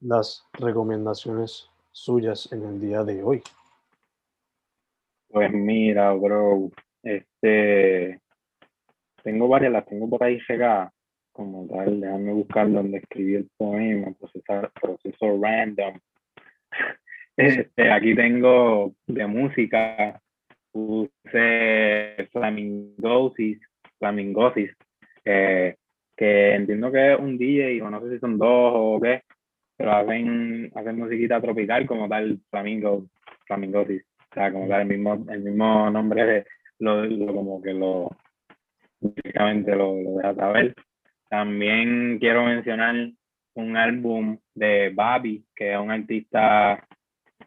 las 0.00 0.44
recomendaciones 0.52 1.68
suyas 1.92 2.52
en 2.52 2.64
el 2.64 2.80
día 2.80 3.02
de 3.04 3.22
hoy? 3.22 3.42
Pues 5.28 5.52
mira, 5.52 6.12
bro, 6.12 6.70
este, 7.02 8.20
tengo 9.22 9.48
varias, 9.48 9.72
las 9.72 9.86
tengo 9.86 10.08
por 10.08 10.22
ahí 10.22 10.38
llegadas, 10.48 10.92
como 11.32 11.66
tal, 11.66 12.00
déjame 12.00 12.32
buscar 12.32 12.70
donde 12.70 12.98
escribí 12.98 13.34
el 13.34 13.48
poema, 13.56 14.12
procesar, 14.18 14.70
proceso 14.72 15.38
random. 15.40 15.98
Este, 17.36 17.90
aquí 17.90 18.14
tengo 18.14 18.94
de 19.08 19.26
música, 19.26 20.22
puse 20.70 22.28
flamingosis, 22.30 23.58
flamingosis, 23.98 24.70
eh, 25.24 25.76
que 26.16 26.54
entiendo 26.54 26.92
que 26.92 27.12
es 27.12 27.18
un 27.18 27.38
DJ, 27.38 27.82
o 27.82 27.90
no 27.90 28.00
sé 28.00 28.10
si 28.10 28.18
son 28.18 28.38
dos 28.38 28.72
o 28.74 29.00
qué, 29.00 29.22
pero 29.76 29.92
hacen, 29.92 30.70
hacen 30.74 30.98
musiquita 30.98 31.40
tropical 31.40 31.86
como 31.86 32.08
tal 32.08 32.38
Flamingo, 32.50 33.06
Flamingosis. 33.46 34.02
O 34.30 34.34
sea, 34.34 34.52
como 34.52 34.68
tal, 34.68 34.82
el 34.82 34.88
mismo, 34.88 35.24
el 35.28 35.40
mismo 35.40 35.90
nombre 35.90 36.24
de, 36.24 36.46
lo, 36.78 37.04
lo, 37.04 37.34
como 37.34 37.62
que 37.62 37.72
lo, 37.72 38.10
básicamente 39.00 39.74
lo, 39.74 40.00
lo 40.00 40.16
deja 40.16 40.34
saber. 40.34 40.74
También 41.28 42.18
quiero 42.18 42.44
mencionar 42.44 42.94
un 43.54 43.76
álbum 43.76 44.38
de 44.54 44.90
Babi, 44.94 45.44
que 45.54 45.72
es 45.72 45.78
un 45.78 45.90
artista 45.90 46.86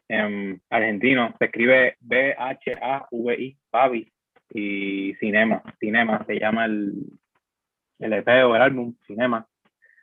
em, 0.07 0.59
argentino. 0.69 1.33
Se 1.39 1.45
escribe 1.45 1.95
B-H-A-V-I, 2.01 3.57
Babi, 3.71 4.11
y 4.53 5.13
Cinema. 5.15 5.61
Cinema 5.79 6.23
se 6.25 6.39
llama 6.39 6.65
el, 6.65 6.93
el 7.99 8.13
EP 8.13 8.27
o 8.45 8.55
el 8.55 8.61
álbum, 8.61 8.95
Cinema, 9.05 9.45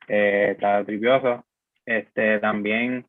eh, 0.09 0.51
está 0.53 0.85
tripioso. 0.85 1.45
Este, 1.87 2.39
también, 2.39 3.07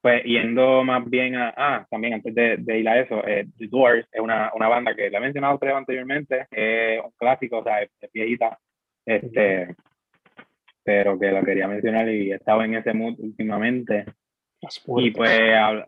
pues 0.00 0.22
yendo 0.24 0.84
más 0.84 1.08
bien 1.08 1.36
a, 1.36 1.54
ah, 1.56 1.86
también 1.90 2.14
antes 2.14 2.34
de, 2.34 2.56
de 2.58 2.78
ir 2.78 2.88
a 2.88 3.00
eso, 3.00 3.26
eh, 3.26 3.46
The 3.56 3.68
Doors 3.68 4.06
es 4.12 4.20
una, 4.20 4.50
una, 4.54 4.68
banda 4.68 4.94
que 4.94 5.10
la 5.10 5.18
he 5.18 5.20
mencionado 5.20 5.58
creo 5.58 5.76
anteriormente, 5.76 6.46
es 6.50 7.00
un 7.02 7.12
clásico, 7.16 7.58
o 7.58 7.64
sea, 7.64 7.82
es, 7.82 7.90
viejita, 8.12 8.58
este, 9.06 9.74
pero 10.82 11.18
que 11.18 11.30
lo 11.30 11.42
quería 11.42 11.66
mencionar 11.66 12.08
y 12.08 12.32
he 12.32 12.34
estado 12.34 12.62
en 12.62 12.74
ese 12.74 12.92
mood 12.92 13.18
últimamente. 13.18 14.04
Las 14.60 14.78
puertas. 14.78 15.06
Y 15.06 15.10
pues, 15.10 15.86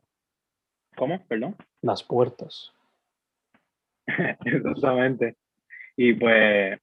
¿cómo? 0.97 1.27
Perdón. 1.27 1.57
Las 1.83 2.03
puertas. 2.03 2.73
Exactamente. 4.45 5.37
Y 5.97 6.15
pues, 6.15 6.79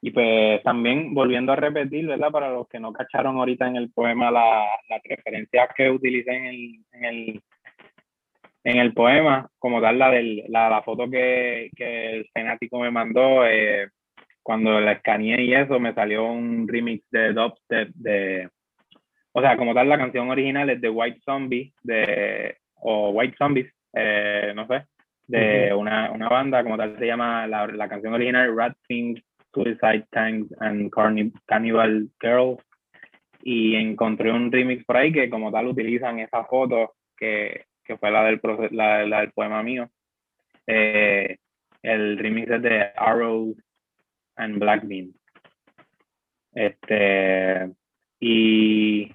y 0.00 0.10
pues 0.10 0.62
también 0.62 1.12
volviendo 1.12 1.52
a 1.52 1.56
repetir, 1.56 2.06
¿verdad? 2.06 2.30
Para 2.30 2.50
los 2.50 2.68
que 2.68 2.78
no 2.78 2.92
cacharon 2.92 3.36
ahorita 3.36 3.66
en 3.66 3.76
el 3.76 3.90
poema 3.90 4.30
la, 4.30 4.66
las 4.88 5.02
referencias 5.04 5.68
que 5.76 5.90
utilicé 5.90 6.30
en 6.30 6.44
el, 6.46 6.84
en 6.92 7.04
el, 7.04 7.42
en 8.64 8.76
el 8.78 8.94
poema, 8.94 9.48
como 9.58 9.80
tal 9.80 9.98
la, 9.98 10.10
del, 10.10 10.44
la, 10.48 10.70
la 10.70 10.82
foto 10.82 11.10
que, 11.10 11.70
que 11.76 12.10
el 12.12 12.28
fanático 12.32 12.78
me 12.78 12.90
mandó, 12.90 13.44
eh, 13.46 13.88
cuando 14.42 14.80
la 14.80 14.92
escaneé 14.92 15.42
y 15.42 15.54
eso, 15.54 15.80
me 15.80 15.94
salió 15.94 16.26
un 16.26 16.68
remix 16.68 17.04
de 17.10 17.32
dubstep 17.32 17.88
de, 17.94 18.48
o 19.32 19.40
sea, 19.40 19.56
como 19.56 19.74
tal 19.74 19.88
la 19.88 19.98
canción 19.98 20.30
original 20.30 20.70
es 20.70 20.80
de 20.80 20.90
White 20.90 21.20
Zombie, 21.24 21.72
de, 21.82 22.56
o 22.76 23.10
White 23.10 23.36
Zombies, 23.36 23.72
eh, 23.94 24.52
no 24.54 24.66
sé, 24.68 24.86
de 25.26 25.74
una, 25.74 26.10
una, 26.12 26.28
banda, 26.28 26.62
como 26.62 26.76
tal 26.76 26.98
se 26.98 27.06
llama 27.06 27.46
la, 27.46 27.66
la 27.66 27.88
canción 27.88 28.14
original 28.14 28.56
Rat 28.56 28.76
Things 28.86 29.22
Suicide 29.52 30.06
Tanks 30.10 30.54
and 30.60 30.90
Cannibal 31.46 32.08
Girls 32.20 32.62
y 33.42 33.76
encontré 33.76 34.32
un 34.32 34.50
remix 34.50 34.84
por 34.84 34.96
ahí 34.96 35.12
que 35.12 35.30
como 35.30 35.50
tal 35.50 35.68
utilizan 35.68 36.18
esa 36.18 36.44
foto 36.44 36.94
que, 37.16 37.66
que 37.84 37.96
fue 37.96 38.10
la 38.10 38.24
del, 38.24 38.40
la, 38.72 39.06
la 39.06 39.20
del 39.20 39.32
poema 39.32 39.62
mío. 39.62 39.88
Eh, 40.66 41.38
el 41.82 42.18
remix 42.18 42.50
es 42.50 42.62
de 42.62 42.90
Arrows 42.96 43.56
and 44.36 44.58
Black 44.58 44.86
Bean. 44.86 45.12
Este, 46.52 47.70
y, 48.20 49.12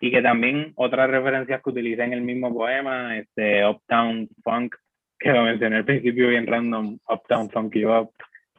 y 0.00 0.10
que 0.10 0.22
también 0.22 0.72
otras 0.76 1.10
referencias 1.10 1.60
que 1.62 1.70
utilicé 1.70 2.04
en 2.04 2.12
el 2.12 2.22
mismo 2.22 2.54
poema, 2.54 3.16
este 3.18 3.66
Uptown 3.66 4.28
Funk, 4.44 4.76
que 5.18 5.32
lo 5.32 5.42
mencioné 5.42 5.76
al 5.76 5.84
principio 5.84 6.28
bien 6.28 6.46
random, 6.46 6.98
Uptown 7.08 7.50
Funky 7.50 7.84
Up, 7.84 8.12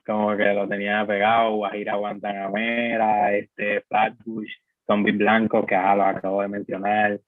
como 0.07 0.37
que 0.37 0.53
lo 0.53 0.67
tenía 0.69 1.05
pegado, 1.05 1.57
Guajira 1.57 1.95
Guantanamera, 1.95 3.35
este, 3.35 3.81
Flatbush, 3.81 4.51
Zombie 4.85 5.11
Blanco, 5.11 5.65
que 5.65 5.75
lo 5.75 6.03
acabo 6.03 6.41
de 6.41 6.47
mencionar, 6.47 7.19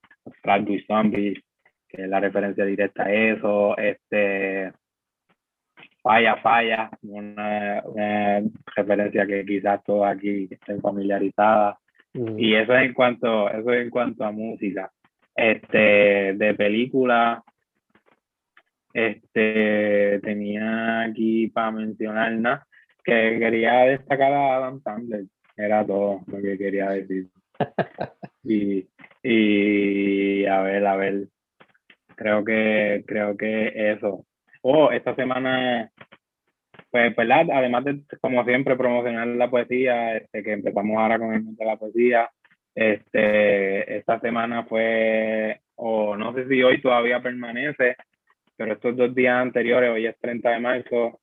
Flatbush 0.42 0.86
Zombies, 0.88 1.44
que 1.90 2.04
es 2.04 2.08
la 2.08 2.22
referencia 2.22 2.64
directa 2.64 3.04
a 3.04 3.12
eso, 3.12 3.78
este, 3.78 4.72
Falla 6.02 6.38
Falla, 6.38 6.90
una, 7.02 8.42
referencia 8.76 9.28
que 9.28 9.44
quizás 9.44 9.84
todos 9.84 10.08
aquí 10.08 10.48
estén 10.50 10.80
familiarizadas. 10.80 11.78
Mm. 12.14 12.40
Y 12.40 12.56
eso 12.56 12.74
es 12.76 12.86
en 12.86 12.94
cuanto, 12.94 13.50
eso 13.50 13.74
es 13.74 13.82
en 13.82 13.90
cuanto 13.90 14.24
a 14.24 14.32
música. 14.32 14.90
Este, 15.36 16.34
de 16.34 16.54
película, 16.56 17.44
este, 18.94 20.20
tenía 20.24 21.02
aquí 21.02 21.48
para 21.48 21.72
mencionar 21.72 22.32
nada, 22.34 22.66
que 23.04 23.38
quería 23.40 23.86
destacar 23.86 24.32
a 24.34 24.56
Adam 24.58 24.82
Sandler, 24.82 25.26
era 25.58 25.86
todo 25.86 26.22
lo 26.28 26.42
que 26.42 26.58
quería 26.58 26.90
decir. 26.90 27.28
Y, 28.42 28.88
y 29.22 30.46
a 30.46 30.62
ver, 30.62 30.88
a 30.88 30.96
ver, 30.96 31.28
creo 32.16 32.44
que, 32.44 33.04
creo 33.06 33.38
que 33.38 33.92
eso. 33.92 34.26
Oh, 34.62 34.92
esta 34.92 35.14
semana, 35.16 35.92
pues, 36.90 37.16
¿verdad? 37.16 37.46
Además 37.54 37.84
de, 37.86 38.02
como 38.22 38.44
siempre, 38.46 38.76
promocionar 38.76 39.28
la 39.28 39.50
poesía, 39.50 40.18
este, 40.18 40.42
que 40.42 40.54
empezamos 40.54 40.98
ahora 40.98 41.20
con 41.20 41.34
el 41.34 41.44
mundo 41.44 41.64
de 41.64 41.70
la 41.70 41.78
poesía, 41.78 42.30
este, 42.76 43.98
esta 43.98 44.20
semana 44.20 44.64
fue, 44.66 45.62
o 45.76 46.16
no 46.16 46.34
sé 46.34 46.48
si 46.48 46.64
hoy 46.64 46.82
todavía 46.82 47.22
permanece, 47.22 47.96
pero 48.58 48.74
estos 48.74 48.96
dos 48.96 49.14
días 49.16 49.36
anteriores, 49.36 49.90
hoy 49.92 50.06
es 50.06 50.18
30 50.20 50.50
de 50.52 50.60
marzo, 50.60 51.20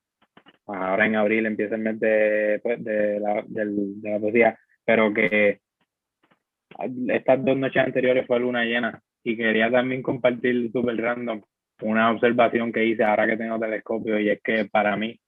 ahora 0.66 1.06
en 1.06 1.16
abril 1.16 1.46
empieza 1.46 1.74
el 1.76 1.82
mes 1.82 2.00
de, 2.00 2.60
pues, 2.62 2.82
de, 2.82 3.20
la, 3.20 3.44
de 3.46 4.10
la 4.10 4.18
poesía, 4.18 4.58
pero 4.84 5.12
que 5.12 5.60
estas 7.08 7.44
dos 7.44 7.56
noches 7.56 7.84
anteriores 7.84 8.26
fue 8.26 8.40
luna 8.40 8.64
llena 8.64 9.00
y 9.22 9.36
quería 9.36 9.70
también 9.70 10.02
compartir 10.02 10.70
super 10.72 10.96
random 10.96 11.40
una 11.82 12.10
observación 12.10 12.72
que 12.72 12.84
hice 12.84 13.04
ahora 13.04 13.26
que 13.26 13.36
tengo 13.36 13.58
telescopio 13.58 14.18
y 14.18 14.30
es 14.30 14.40
que 14.42 14.64
para 14.66 14.96
mí, 14.96 15.18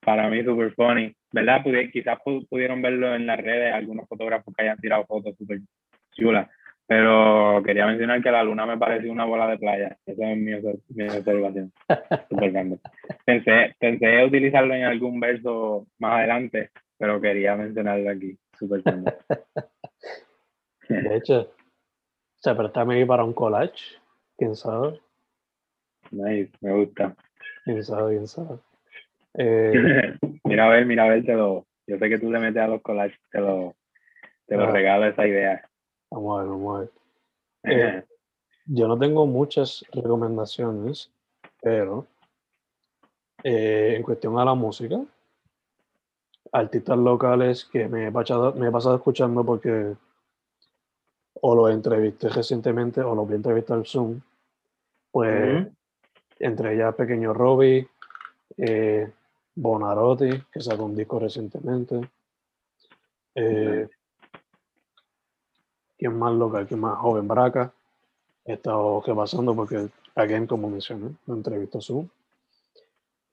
para 0.00 0.28
mí 0.28 0.42
super 0.44 0.72
funny, 0.74 1.12
¿verdad? 1.32 1.62
quizás 1.92 2.18
pudieron 2.48 2.80
verlo 2.80 3.14
en 3.14 3.26
las 3.26 3.40
redes 3.40 3.72
algunos 3.72 4.08
fotógrafos 4.08 4.54
que 4.54 4.62
hayan 4.62 4.78
tirado 4.78 5.04
fotos 5.06 5.36
super 5.36 5.58
chulas, 6.12 6.48
pero 6.88 7.62
quería 7.62 7.86
mencionar 7.86 8.22
que 8.22 8.30
la 8.30 8.42
luna 8.42 8.64
me 8.64 8.78
pareció 8.78 9.12
una 9.12 9.26
bola 9.26 9.46
de 9.46 9.58
playa. 9.58 9.98
Esa 10.06 10.32
es 10.32 10.38
mi, 10.38 10.52
mi 10.94 11.04
observación. 11.04 11.70
Pensé, 13.26 13.76
pensé 13.78 14.24
utilizarlo 14.24 14.74
en 14.74 14.84
algún 14.84 15.20
verso 15.20 15.86
más 15.98 16.20
adelante, 16.20 16.70
pero 16.96 17.20
quería 17.20 17.56
mencionarlo 17.56 18.10
aquí. 18.10 18.38
Grande. 18.58 19.12
De 20.88 21.16
hecho, 21.16 21.52
se 22.36 22.54
presta 22.54 22.82
ahí 22.88 23.04
para 23.04 23.22
un 23.22 23.34
collage. 23.34 23.98
¿Quién 24.38 24.56
sabe? 24.56 24.98
Nice, 26.10 26.52
me 26.62 26.72
gusta. 26.72 27.14
¿Quién 27.64 27.84
sabe? 27.84 28.14
¿Quién 28.14 28.26
sabe? 28.26 28.60
Eh, 29.34 30.14
mira 30.44 30.66
a 30.66 30.70
ver, 30.70 30.86
mira 30.86 31.04
a 31.04 31.08
ver, 31.08 31.26
te 31.26 31.34
lo, 31.34 31.66
yo 31.86 31.98
sé 31.98 32.08
que 32.08 32.18
tú 32.18 32.32
le 32.32 32.38
metes 32.38 32.62
a 32.62 32.68
los 32.68 32.80
collages, 32.80 33.20
te 33.30 33.40
lo, 33.40 33.76
te 34.46 34.56
lo 34.56 34.64
ah. 34.64 34.72
regalo 34.72 35.06
esa 35.06 35.26
idea. 35.26 35.67
Vamos 36.10 36.38
a 36.38 36.42
ver, 36.42 36.50
vamos 36.50 36.76
a 36.76 36.80
ver. 36.80 36.90
Eh, 37.64 38.04
yo 38.66 38.88
no 38.88 38.98
tengo 38.98 39.26
muchas 39.26 39.84
recomendaciones, 39.92 41.10
pero 41.60 42.06
eh, 43.42 43.94
en 43.96 44.02
cuestión 44.02 44.38
a 44.38 44.44
la 44.44 44.54
música, 44.54 45.00
artistas 46.52 46.98
locales 46.98 47.64
que 47.64 47.88
me 47.88 48.08
he 48.08 48.12
pasado, 48.12 48.52
me 48.54 48.68
he 48.68 48.70
pasado 48.70 48.96
escuchando 48.96 49.44
porque 49.44 49.94
o 51.40 51.54
lo 51.54 51.68
entrevisté 51.68 52.28
recientemente 52.28 53.00
o 53.00 53.14
lo 53.14 53.24
vi 53.26 53.36
entrevistar 53.36 53.78
al 53.78 53.86
Zoom, 53.86 54.20
pues 55.10 55.66
entre 56.38 56.74
ellas 56.74 56.94
Pequeño 56.94 57.32
Robbie, 57.32 57.88
eh, 58.56 59.10
Bonarotti, 59.54 60.30
que 60.52 60.60
sacó 60.60 60.84
un 60.84 60.96
disco 60.96 61.18
recientemente. 61.18 62.00
Eh, 63.34 63.88
¿Quién 65.98 66.16
más 66.16 66.32
local? 66.32 66.66
¿Quién 66.66 66.80
más 66.80 66.96
joven? 66.98 67.26
Braca. 67.26 67.72
He 68.44 68.54
estado 68.54 69.02
pasando 69.16 69.54
porque, 69.54 69.88
again, 70.14 70.46
como 70.46 70.70
mencioné, 70.70 71.10
lo 71.26 71.34
entrevistó 71.34 71.80
Zoom. 71.80 72.08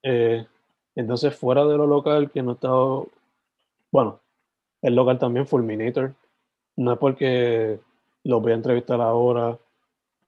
Eh, 0.02 0.46
entonces, 0.96 1.36
fuera 1.36 1.64
de 1.66 1.78
lo 1.78 1.86
local, 1.86 2.32
que 2.32 2.42
no 2.42 2.52
he 2.52 2.54
estado. 2.56 3.08
Bueno, 3.92 4.20
el 4.82 4.96
local 4.96 5.20
también, 5.20 5.46
Fulminator. 5.46 6.16
No 6.78 6.94
es 6.94 6.98
porque 6.98 7.80
lo 8.24 8.42
voy 8.42 8.52
a 8.52 8.56
entrevistar 8.56 9.00
ahora. 9.00 9.58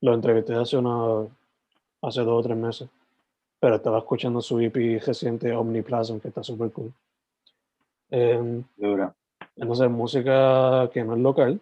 Lo 0.00 0.14
entrevisté 0.14 0.54
hace, 0.54 0.76
una, 0.76 1.26
hace 2.02 2.20
dos 2.22 2.40
o 2.40 2.42
tres 2.42 2.56
meses. 2.56 2.88
Pero 3.60 3.74
estaba 3.76 3.98
escuchando 3.98 4.40
su 4.40 4.60
EP 4.60 5.02
reciente 5.04 5.52
Omniplasm, 5.52 6.20
que 6.20 6.28
está 6.28 6.44
súper 6.44 6.70
cool. 6.70 6.92
Eh, 8.10 8.62
entonces, 9.56 9.90
música 9.90 10.88
que 10.92 11.02
no 11.02 11.14
es 11.14 11.20
local, 11.20 11.60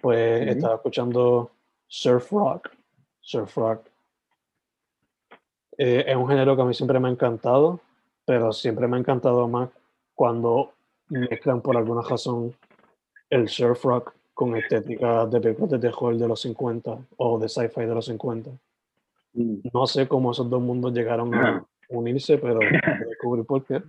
pues 0.00 0.46
estaba 0.48 0.76
escuchando 0.76 1.50
surf 1.86 2.32
rock. 2.32 2.70
Surf 3.20 3.56
rock. 3.56 3.86
Eh, 5.78 6.04
es 6.06 6.16
un 6.16 6.28
género 6.28 6.56
que 6.56 6.62
a 6.62 6.64
mí 6.64 6.74
siempre 6.74 7.00
me 7.00 7.08
ha 7.08 7.10
encantado, 7.10 7.80
pero 8.24 8.52
siempre 8.52 8.86
me 8.86 8.96
ha 8.96 9.00
encantado 9.00 9.48
más 9.48 9.70
cuando 10.14 10.72
mezclan 11.08 11.60
por 11.60 11.76
alguna 11.76 12.02
razón 12.02 12.54
el 13.30 13.48
surf 13.48 13.84
rock 13.84 14.14
con 14.34 14.56
estética 14.56 15.26
de 15.26 15.40
películas 15.40 15.70
de 15.70 15.78
terror 15.78 16.16
de 16.16 16.28
los 16.28 16.40
50 16.40 16.98
o 17.16 17.38
de 17.38 17.48
sci-fi 17.48 17.82
de 17.82 17.94
los 17.94 18.06
50. 18.06 18.50
Mm. 19.34 19.54
No 19.72 19.86
sé 19.86 20.08
cómo 20.08 20.32
esos 20.32 20.48
dos 20.48 20.60
mundos 20.60 20.92
llegaron 20.92 21.34
a 21.34 21.64
unirse, 21.88 22.38
pero 22.38 22.58
descubrí 23.08 23.42
por 23.42 23.64
qué. 23.64 23.82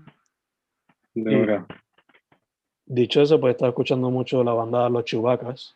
dicho 2.85 3.21
eso, 3.21 3.39
pues 3.39 3.51
estaba 3.55 3.69
escuchando 3.69 4.09
mucho 4.09 4.43
la 4.43 4.53
banda 4.53 4.89
Los 4.89 5.05
Chubacas. 5.05 5.75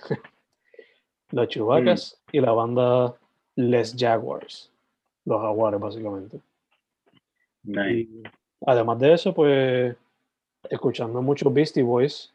los 1.30 1.48
Chubacas 1.48 2.20
y 2.30 2.40
la 2.40 2.52
banda 2.52 3.14
Les 3.56 3.94
Jaguars. 3.96 4.70
Los 5.24 5.40
jaguares, 5.40 5.80
básicamente. 5.80 6.40
además 8.66 8.98
de 8.98 9.12
eso, 9.12 9.32
pues 9.32 9.96
escuchando 10.68 11.22
mucho 11.22 11.50
Beastie 11.50 11.82
Boys, 11.82 12.32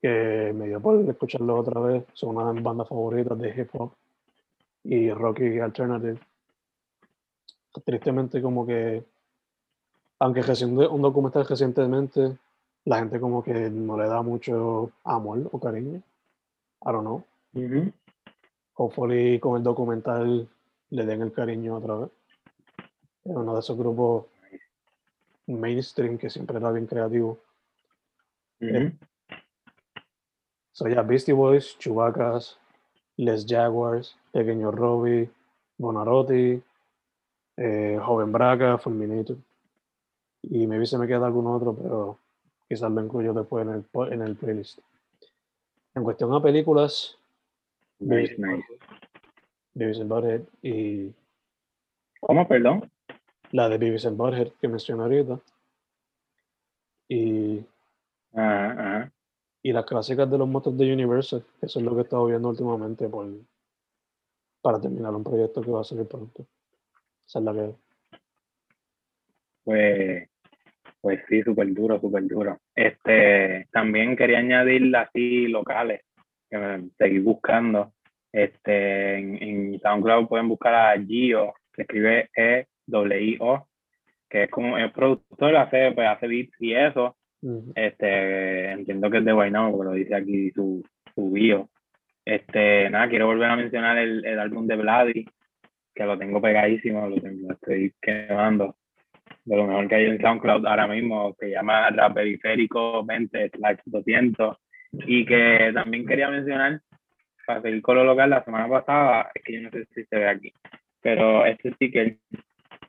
que 0.00 0.52
me 0.54 0.68
dio 0.68 0.80
por 0.80 0.98
escucharlo 1.08 1.56
otra 1.56 1.80
vez. 1.80 2.04
Son 2.12 2.36
una 2.36 2.48
de 2.48 2.54
mis 2.54 2.62
bandas 2.62 2.88
favoritas 2.88 3.38
de 3.38 3.48
hip 3.50 3.70
hop 3.72 3.92
y 4.84 5.10
rock 5.10 5.40
y 5.40 5.58
alternative. 5.58 6.18
Tristemente, 7.84 8.40
como 8.40 8.66
que, 8.66 9.04
aunque 10.18 10.40
un 10.88 11.02
documental 11.02 11.46
recientemente, 11.46 12.38
la 12.84 13.00
gente 13.00 13.20
como 13.20 13.42
que 13.42 13.68
no 13.68 13.98
le 13.98 14.06
da 14.06 14.22
mucho 14.22 14.92
amor 15.04 15.48
o 15.52 15.60
cariño. 15.60 16.00
I 16.84 16.92
don't 16.92 17.04
know. 17.04 17.24
Hopefully 18.74 19.38
con 19.40 19.56
el 19.56 19.62
documental 19.62 20.48
le 20.90 21.06
den 21.06 21.22
el 21.22 21.32
cariño 21.32 21.76
otra 21.76 21.96
vez. 21.96 22.10
Es 23.24 23.34
uno 23.34 23.54
de 23.54 23.60
esos 23.60 23.76
grupos 23.76 24.26
mainstream 25.46 26.18
que 26.18 26.30
siempre 26.30 26.58
era 26.58 26.70
bien 26.70 26.86
creativo. 26.86 27.38
Soy 30.72 30.94
a 30.94 31.02
Beastie 31.02 31.32
Boys, 31.32 31.78
Chubacas, 31.78 32.58
Les 33.16 33.46
Jaguars, 33.46 34.16
Pequeño 34.32 34.70
Robbie, 34.70 35.30
Bonarotti, 35.78 36.62
eh, 37.56 37.98
Joven 38.02 38.32
Braca, 38.32 38.78
Fulminator. 38.78 39.36
Y 40.42 40.66
me 40.66 40.84
se 40.86 40.98
me 40.98 41.06
queda 41.06 41.26
algún 41.26 41.46
otro, 41.46 41.74
pero 41.74 42.18
quizás 42.68 42.90
lo 42.90 43.02
incluyo 43.02 43.32
después 43.32 43.66
en 43.66 43.74
el, 43.74 44.12
en 44.12 44.22
el 44.22 44.36
playlist. 44.36 44.78
En 45.96 46.04
cuestión 46.04 46.32
a 46.32 46.40
películas, 46.40 47.18
nice, 47.98 48.36
nice. 48.38 48.64
Beavis 49.74 49.98
and 49.98 50.08
Butthead 50.08 50.42
y... 50.62 51.12
¿Cómo, 52.20 52.46
perdón? 52.46 52.88
La 53.50 53.68
de 53.68 53.78
Beavis 53.78 54.06
and 54.06 54.16
Butthead 54.16 54.52
que 54.60 54.68
mencioné 54.68 55.02
ahorita. 55.02 55.40
Y... 57.08 57.64
Ajá, 58.32 58.70
ajá 58.72 59.12
y 59.66 59.72
las 59.72 59.84
clásicas 59.84 60.30
de 60.30 60.38
los 60.38 60.46
motos 60.46 60.78
de 60.78 60.92
Universal. 60.92 61.44
Eso 61.60 61.80
es 61.80 61.84
lo 61.84 61.90
que 61.90 61.98
he 61.98 62.02
estado 62.04 62.24
viendo 62.26 62.48
últimamente 62.48 63.08
por, 63.08 63.26
para 64.62 64.80
terminar 64.80 65.12
un 65.12 65.24
proyecto 65.24 65.60
que 65.60 65.72
va 65.72 65.80
a 65.80 65.84
salir 65.84 66.06
pronto. 66.06 66.46
Esa 67.26 67.40
es 67.40 67.44
la 67.44 67.52
que. 67.52 67.74
Pues, 69.64 70.28
pues 71.00 71.20
sí, 71.28 71.42
súper 71.42 71.72
duro, 71.72 72.00
súper 72.00 72.24
duro. 72.26 72.58
Este, 72.74 73.66
también 73.70 74.16
quería 74.16 74.38
añadir 74.38 74.94
así 74.96 75.48
locales 75.48 76.02
que 76.50 76.58
me 76.58 76.88
seguí 76.98 77.18
buscando. 77.18 77.92
Este, 78.32 79.18
en, 79.18 79.42
en 79.42 79.80
SoundCloud 79.80 80.28
pueden 80.28 80.48
buscar 80.48 80.74
a 80.74 81.00
Gio, 81.00 81.54
que 81.72 81.82
escribe 81.82 82.30
E-W-I-O, 82.36 83.68
que 84.28 84.44
es 84.44 84.50
como 84.50 84.76
el 84.78 84.92
productor, 84.92 85.56
hace, 85.56 85.92
pues, 85.92 86.08
hace 86.08 86.26
beats 86.26 86.54
y 86.60 86.74
eso 86.74 87.16
este, 87.74 88.70
entiendo 88.72 89.10
que 89.10 89.18
es 89.18 89.24
de 89.24 89.32
Guaynabo, 89.32 89.84
lo 89.84 89.92
dice 89.92 90.14
aquí 90.14 90.50
su, 90.50 90.82
su 91.14 91.30
bio. 91.30 91.68
Este, 92.24 92.90
nada, 92.90 93.08
quiero 93.08 93.26
volver 93.26 93.50
a 93.50 93.56
mencionar 93.56 93.98
el, 93.98 94.24
el 94.24 94.38
álbum 94.38 94.66
de 94.66 94.76
Vladi, 94.76 95.26
que 95.94 96.04
lo 96.04 96.18
tengo 96.18 96.40
pegadísimo, 96.40 97.08
lo, 97.08 97.20
tengo, 97.20 97.52
estoy 97.52 97.94
quemando. 98.00 98.76
De 99.46 99.56
lo 99.56 99.66
mejor 99.66 99.88
que 99.88 99.94
hay 99.94 100.04
en 100.06 100.20
SoundCloud 100.20 100.66
ahora 100.66 100.86
mismo, 100.86 101.34
que 101.40 101.50
llama 101.50 101.88
Rap 101.90 102.14
Periférico 102.14 103.04
20 103.04 103.52
200. 103.86 104.56
Y 105.06 105.24
que 105.24 105.70
también 105.74 106.06
quería 106.06 106.28
mencionar 106.28 106.80
para 107.46 107.62
seguir 107.62 107.80
con 107.80 107.96
lo 107.96 108.04
local, 108.04 108.28
la 108.28 108.44
semana 108.44 108.68
pasada, 108.68 109.30
es 109.32 109.42
que 109.42 109.54
yo 109.54 109.62
no 109.62 109.70
sé 109.70 109.86
si 109.94 110.04
se 110.04 110.16
ve 110.16 110.28
aquí, 110.28 110.52
pero 111.00 111.46
este 111.46 111.72
sticker, 111.74 112.16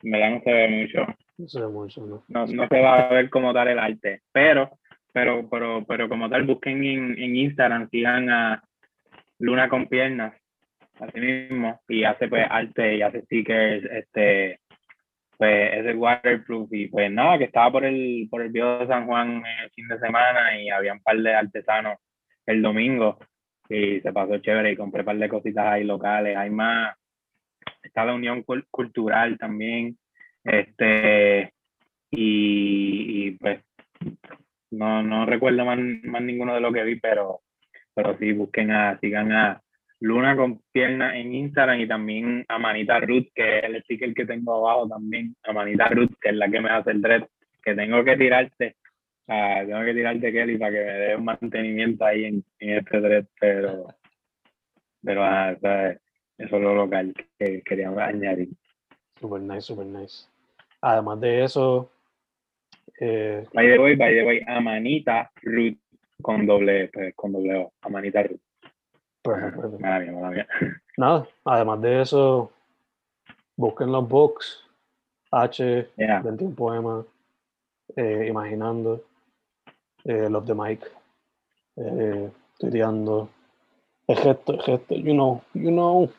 me 0.02 0.20
da 0.20 0.30
no 0.32 0.42
se 0.42 0.52
ve 0.52 0.68
mucho. 0.68 1.06
No 1.38 1.48
se 1.48 1.62
ve 1.62 1.68
mucho, 1.68 2.06
¿no? 2.06 2.24
No, 2.28 2.46
no 2.48 2.68
se 2.68 2.82
va 2.82 3.02
a 3.02 3.14
ver 3.14 3.30
como 3.30 3.54
tal 3.54 3.68
el 3.68 3.80
arte, 3.80 4.22
pero, 4.32 4.72
pero, 5.14 5.48
pero, 5.50 5.86
pero 5.88 6.10
como 6.10 6.30
tal, 6.30 6.44
busquen 6.44 6.84
en, 6.84 7.18
en 7.20 7.36
Instagram, 7.36 7.90
sigan 7.90 8.30
a 8.30 8.64
Luna 9.40 9.70
con 9.70 9.88
piernas, 9.88 10.34
así 11.00 11.20
mismo, 11.20 11.80
y 11.88 12.04
hace 12.04 12.28
pues 12.28 12.46
arte 12.50 12.98
y 12.98 13.02
hace 13.04 13.22
stickers, 13.22 13.86
este, 13.86 14.60
pues 15.38 15.74
es 15.74 15.86
el 15.86 15.98
waterproof 15.98 16.74
y 16.74 16.88
pues 16.88 17.12
nada, 17.12 17.38
que 17.38 17.46
estaba 17.46 17.72
por 17.72 17.86
el, 17.86 18.28
por 18.30 18.42
el 18.42 18.50
Viejo 18.50 18.80
de 18.80 18.88
San 18.88 19.06
Juan 19.06 19.44
el 19.64 19.70
fin 19.72 19.88
de 19.88 20.00
semana 20.00 20.60
y 20.60 20.70
había 20.70 20.94
un 20.94 21.02
par 21.02 21.18
de 21.18 21.34
artesanos 21.34 22.00
el 22.46 22.62
domingo 22.62 23.20
y 23.70 24.00
se 24.02 24.14
pasó 24.14 24.38
chévere 24.40 24.72
y 24.72 24.76
compré 24.76 25.02
un 25.02 25.06
par 25.06 25.18
de 25.18 25.30
cositas 25.30 25.66
ahí 25.66 25.84
locales, 25.84 26.36
hay 26.38 26.50
más, 26.50 26.96
está 27.84 28.06
la 28.06 28.14
unión 28.14 28.44
cultural 28.72 29.38
también, 29.38 29.98
este, 30.44 31.54
y, 32.10 33.28
y 33.28 33.32
pues 33.32 33.60
no, 34.72 35.04
no 35.04 35.26
recuerdo 35.26 35.66
más, 35.66 35.78
más 36.04 36.22
ninguno 36.22 36.54
de 36.54 36.62
lo 36.62 36.72
que 36.72 36.84
vi, 36.84 37.00
pero, 37.00 37.42
pero 37.94 38.18
sí, 38.18 38.32
busquen 38.32 38.72
a, 38.72 38.98
sigan 39.00 39.32
a 39.32 39.62
Luna 40.00 40.36
con 40.36 40.62
pierna 40.72 41.18
en 41.18 41.34
Instagram 41.34 41.80
y 41.80 41.88
también 41.88 42.46
a 42.48 42.60
Manita 42.60 43.00
Ruth, 43.00 43.28
que 43.34 43.60
es 43.60 43.64
el 43.64 43.82
sticker 43.84 44.14
que 44.14 44.26
tengo 44.26 44.56
abajo 44.58 44.88
también, 44.88 45.36
a 45.44 45.54
Manita 45.54 45.88
Ruth, 45.88 46.12
que 46.22 46.30
es 46.30 46.36
la 46.36 46.50
que 46.50 46.62
me 46.62 46.70
hace 46.70 46.92
el 46.92 47.02
dread, 47.02 47.24
que 47.64 47.74
tengo 47.74 48.04
que 48.04 48.16
tirarte, 48.16 48.76
uh, 49.28 49.66
tengo 49.66 49.84
que 49.84 49.94
tirarte 49.94 50.32
Kelly 50.32 50.58
para 50.58 50.72
que 50.72 50.86
me 50.86 50.92
dé 50.92 51.16
un 51.16 51.26
mantenimiento 51.26 52.06
ahí 52.06 52.26
en, 52.26 52.44
en 52.60 52.78
este 52.78 53.02
dread, 53.02 53.26
pero, 53.40 53.88
pero 55.04 55.22
uh, 55.24 55.58
eso, 55.58 56.00
es, 56.38 56.52
lo 56.52 56.76
local 56.76 57.14
que 57.40 57.64
quería 57.64 57.90
añadir. 57.90 58.50
Super 59.20 59.42
nice, 59.42 59.62
super 59.62 59.88
nice. 59.88 60.28
Además 60.82 61.20
de 61.20 61.44
eso, 61.44 61.90
eh, 63.00 63.44
by 63.52 63.68
the 63.68 63.80
way, 63.80 63.96
by 63.96 64.14
the 64.14 64.24
way, 64.24 64.42
a 64.46 64.62
Manita 64.62 65.32
Ruth 65.42 65.78
con 66.22 66.46
doble, 66.46 66.90
pues, 66.90 67.16
con 67.16 67.32
doble 67.32 67.56
O, 67.56 67.74
a 67.82 67.90
Manita 67.90 68.22
Ruth. 68.22 68.42
Perfecto, 69.28 69.78
perfecto. 69.78 70.54
Nada, 70.98 71.28
además 71.44 71.82
de 71.82 72.02
eso, 72.02 72.52
busquen 73.58 73.92
los 73.92 74.08
books, 74.08 74.64
H, 75.32 75.90
yeah. 75.98 76.22
21 76.22 76.56
poemas, 76.56 77.06
eh, 77.96 78.28
Imaginando, 78.30 79.04
eh, 80.06 80.30
los 80.30 80.46
de 80.46 80.56
Mike, 80.56 80.88
eh, 81.76 82.30
tuiteando, 82.58 83.30
el 84.08 84.16
gesto, 84.18 84.54
el 84.54 84.62
gesto, 84.62 84.96
you 84.96 85.14
know, 85.14 85.42
you 85.54 85.72
know. 85.72 86.10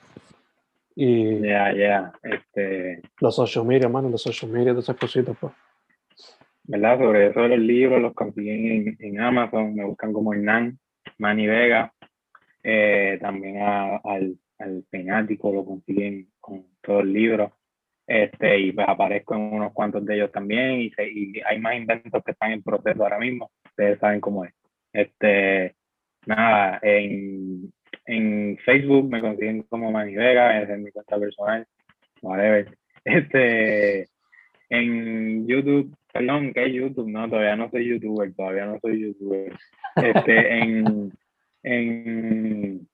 Y 0.95 1.39
yeah, 1.41 1.73
yeah. 1.73 2.13
Este... 2.23 3.03
los 3.21 3.35
social 3.35 3.65
media, 3.65 3.89
mano, 3.89 4.11
los 4.11 4.23
social 4.23 4.51
media, 4.51 4.75
de 4.75 4.81
esas 4.81 4.97
cositas, 4.97 5.35
pues. 5.41 5.53
¿Verdad? 6.65 6.99
Sobre 6.99 7.29
eso 7.29 7.41
de 7.41 7.49
los 7.49 7.59
libros, 7.61 8.03
los 8.03 8.13
consiguen 8.13 8.67
en, 8.67 8.97
en 9.01 9.21
Amazon, 9.21 9.75
me 9.75 9.87
buscan 9.87 10.13
como 10.13 10.35
Hernán, 10.35 10.79
Manny 11.17 11.47
Vega, 11.47 11.95
eh, 12.63 13.19
también 13.21 13.63
al, 13.63 14.37
al 14.59 14.85
Penático 14.91 15.53
lo 15.53 15.65
consiguen 15.65 16.29
con 16.41 16.65
todo 16.83 17.01
el 17.01 17.13
libro. 17.13 17.59
Este, 18.07 18.59
y 18.59 18.73
pues 18.73 18.89
aparezco 18.89 19.35
en 19.35 19.53
unos 19.53 19.73
cuantos 19.75 20.05
de 20.07 20.15
ellos 20.15 20.33
también 20.33 20.81
y, 20.81 20.91
hay 21.47 21.59
más 21.59 21.77
inventos 21.77 22.25
que 22.25 22.31
están 22.33 22.53
en 22.53 22.63
proceso 22.63 23.03
ahora 23.03 23.19
mismo. 23.19 23.51
Ustedes 23.67 23.99
saben 23.99 24.21
cómo 24.21 24.45
es. 24.47 24.55
Este, 24.93 25.75
nada, 26.27 26.79
en, 26.83 27.71
en 28.07 28.57
Facebook 28.65 29.11
me 29.11 29.21
consiguen 29.21 29.63
como 29.65 29.93
Manny 29.93 30.17
Vega, 30.17 30.63
esa 30.63 30.75
es 30.75 30.81
mi 30.81 30.91
cuenta 30.91 31.19
personal. 31.19 31.67
Whatever. 32.23 32.77
Este, 33.05 34.07
en 34.69 35.47
YouTube, 35.47 35.97
perdón, 36.13 36.53
que 36.53 36.67
es 36.67 36.73
YouTube, 36.75 37.09
no, 37.09 37.27
todavía 37.27 37.57
no 37.57 37.71
soy 37.71 37.89
youtuber, 37.89 38.35
todavía 38.35 38.67
no 38.67 38.79
soy 38.81 39.01
youtuber. 39.01 39.53
Este, 39.97 40.59
en, 40.59 41.13
en, 41.63 42.89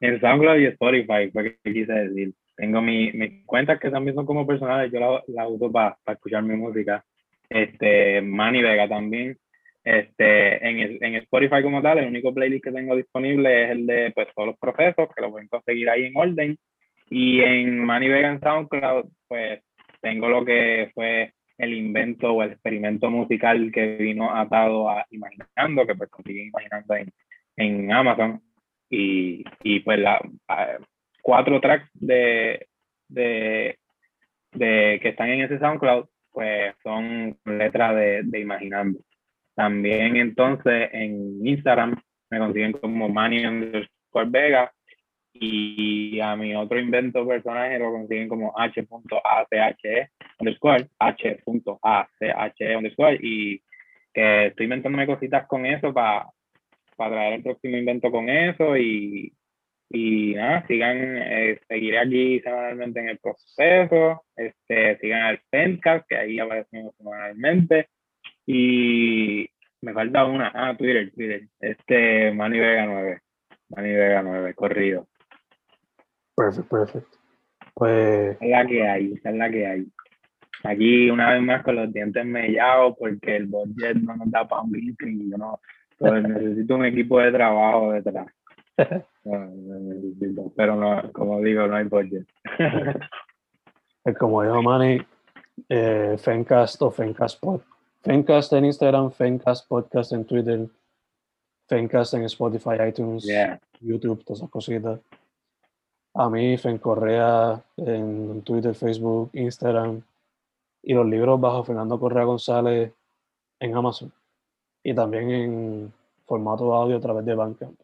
en 0.00 0.20
SoundCloud 0.20 0.58
y 0.58 0.66
Spotify, 0.66 1.30
fue 1.32 1.56
que 1.62 1.72
quise 1.72 1.92
decir. 1.92 2.32
Tengo 2.56 2.82
mis 2.82 3.14
mi 3.14 3.44
cuentas 3.44 3.80
que 3.80 3.90
también 3.90 4.14
son 4.14 4.26
como 4.26 4.46
personales, 4.46 4.92
yo 4.92 5.00
las 5.00 5.28
la 5.28 5.48
uso 5.48 5.72
para 5.72 5.96
escuchar 6.06 6.42
mi 6.42 6.54
música. 6.54 7.04
Este, 7.48 8.20
Manny 8.20 8.62
Vega 8.62 8.88
también. 8.88 9.36
Este, 9.84 10.64
en, 10.68 10.98
en 11.02 11.14
Spotify 11.16 11.62
como 11.62 11.82
tal, 11.82 11.98
el 11.98 12.08
único 12.08 12.32
playlist 12.32 12.64
que 12.64 12.72
tengo 12.72 12.94
disponible 12.94 13.64
es 13.64 13.70
el 13.70 13.86
de 13.86 14.12
pues, 14.14 14.28
todos 14.34 14.48
los 14.48 14.58
procesos, 14.58 15.08
que 15.14 15.22
lo 15.22 15.30
pueden 15.30 15.48
conseguir 15.48 15.88
ahí 15.90 16.04
en 16.04 16.16
orden. 16.16 16.58
Y 17.10 17.40
en 17.40 17.78
Manny 17.78 18.08
Vega 18.08 18.30
en 18.30 18.40
SoundCloud, 18.40 19.06
pues 19.28 19.60
tengo 20.00 20.28
lo 20.28 20.44
que 20.44 20.90
fue 20.94 21.32
el 21.58 21.74
invento 21.74 22.32
o 22.32 22.42
el 22.42 22.52
experimento 22.52 23.10
musical 23.10 23.70
que 23.72 23.96
vino 23.96 24.34
atado 24.34 24.88
a 24.88 25.06
Imaginando, 25.10 25.86
que 25.86 25.94
pues 25.94 26.10
consigue 26.10 26.44
Imaginando 26.44 26.94
en, 26.94 27.12
en 27.56 27.92
Amazon 27.92 28.40
y, 28.90 29.44
y 29.62 29.80
pues 29.80 29.98
la, 29.98 30.20
cuatro 31.22 31.60
tracks 31.60 31.88
de, 31.94 32.66
de, 33.08 33.78
de, 34.52 34.98
que 35.02 35.08
están 35.08 35.30
en 35.30 35.42
ese 35.42 35.58
SoundCloud 35.58 36.06
pues 36.30 36.74
son 36.82 37.36
letras 37.44 37.94
de, 37.94 38.22
de 38.24 38.40
Imaginando. 38.40 39.00
También 39.54 40.16
entonces 40.16 40.88
en 40.92 41.46
Instagram 41.46 42.00
me 42.30 42.38
consiguen 42.38 42.72
como 42.72 43.08
Manny 43.08 43.44
underscore 43.44 44.30
Vega 44.30 44.72
y 45.34 46.20
a 46.20 46.36
mi 46.36 46.54
otro 46.54 46.78
invento 46.78 47.26
personaje 47.26 47.78
lo 47.78 47.92
consiguen 47.92 48.28
como 48.28 48.54
h.ache 48.56 50.10
underscore 50.38 50.88
h.ache 50.98 52.76
underscore 52.76 53.18
y 53.22 53.62
que 54.12 54.46
estoy 54.46 54.64
inventándome 54.64 55.06
cositas 55.06 55.46
con 55.46 55.64
eso 55.64 55.92
para 55.92 56.26
para 56.96 57.12
traer 57.12 57.32
el 57.34 57.42
próximo 57.42 57.76
invento 57.76 58.10
con 58.10 58.28
eso 58.28 58.76
y, 58.76 59.32
y 59.90 60.34
nada, 60.34 60.66
sigan, 60.66 60.96
eh, 60.98 61.60
seguiré 61.68 61.98
aquí 61.98 62.40
semanalmente 62.40 63.00
en 63.00 63.08
el 63.10 63.18
proceso, 63.18 64.24
este, 64.36 64.98
sigan 64.98 65.22
al 65.22 65.40
Fencast, 65.50 66.06
que 66.08 66.16
ahí 66.16 66.38
aparecemos 66.38 66.94
semanalmente, 66.96 67.88
y 68.46 69.46
me 69.82 69.92
falta 69.92 70.24
una, 70.24 70.50
ah, 70.54 70.74
Twitter, 70.76 71.12
Twitter, 71.12 71.42
este, 71.60 72.32
Manny 72.32 72.58
Vega 72.58 72.86
9, 72.86 73.20
Manny 73.70 73.92
Vega 73.92 74.22
9, 74.22 74.54
corrido. 74.54 75.08
Perfecto, 76.34 76.68
perfecto. 76.68 77.18
Pues... 77.74 78.36
Es 78.40 78.48
la 78.48 78.66
que 78.66 78.88
hay, 78.88 79.12
es 79.12 79.34
la 79.34 79.50
que 79.50 79.66
hay. 79.66 79.86
Aquí 80.64 81.10
una 81.10 81.32
vez 81.32 81.42
más 81.42 81.62
con 81.64 81.76
los 81.76 81.92
dientes 81.92 82.24
mellados 82.24 82.94
porque 82.98 83.36
el 83.36 83.46
budget 83.46 83.96
no 83.96 84.16
nos 84.16 84.30
da 84.30 84.46
para 84.46 84.62
un 84.62 84.76
y 84.76 85.30
yo 85.30 85.36
no, 85.36 85.60
necesito 86.10 86.74
un 86.74 86.84
equipo 86.84 87.20
de 87.20 87.32
trabajo 87.32 87.92
detrás. 87.92 88.26
pero 90.56 90.76
no, 90.76 91.12
como 91.12 91.40
digo, 91.40 91.66
no 91.66 91.76
hay 91.76 91.84
budget. 91.84 92.26
como 94.18 94.42
dijo 94.42 94.62
Manny, 94.62 95.00
eh, 95.68 96.16
Fencast 96.18 96.82
o 96.82 96.90
Fencast 96.90 97.40
Pod. 97.40 97.60
Fencast 98.02 98.52
en 98.54 98.64
Instagram, 98.64 99.12
Fencast 99.12 99.68
Podcast 99.68 100.12
en 100.12 100.24
Twitter, 100.24 100.66
Fencast 101.68 102.14
en 102.14 102.24
Spotify, 102.24 102.70
iTunes, 102.88 103.26
YouTube, 103.80 104.24
todas 104.24 104.40
esas 104.40 104.50
cositas. 104.50 105.00
A 106.14 106.28
mí, 106.28 106.58
Fen 106.58 106.78
Correa 106.78 107.62
en 107.76 108.42
Twitter, 108.42 108.74
Facebook, 108.74 109.30
Instagram 109.34 110.02
y 110.82 110.94
los 110.94 111.06
libros 111.06 111.40
bajo 111.40 111.62
Fernando 111.62 111.98
Correa 111.98 112.24
González 112.24 112.92
en 113.60 113.76
Amazon 113.76 114.12
y 114.82 114.94
también 114.94 115.30
en 115.30 115.92
formato 116.26 116.74
audio 116.74 116.96
a 116.96 117.00
través 117.00 117.24
de 117.24 117.34
Bandcamp, 117.34 117.78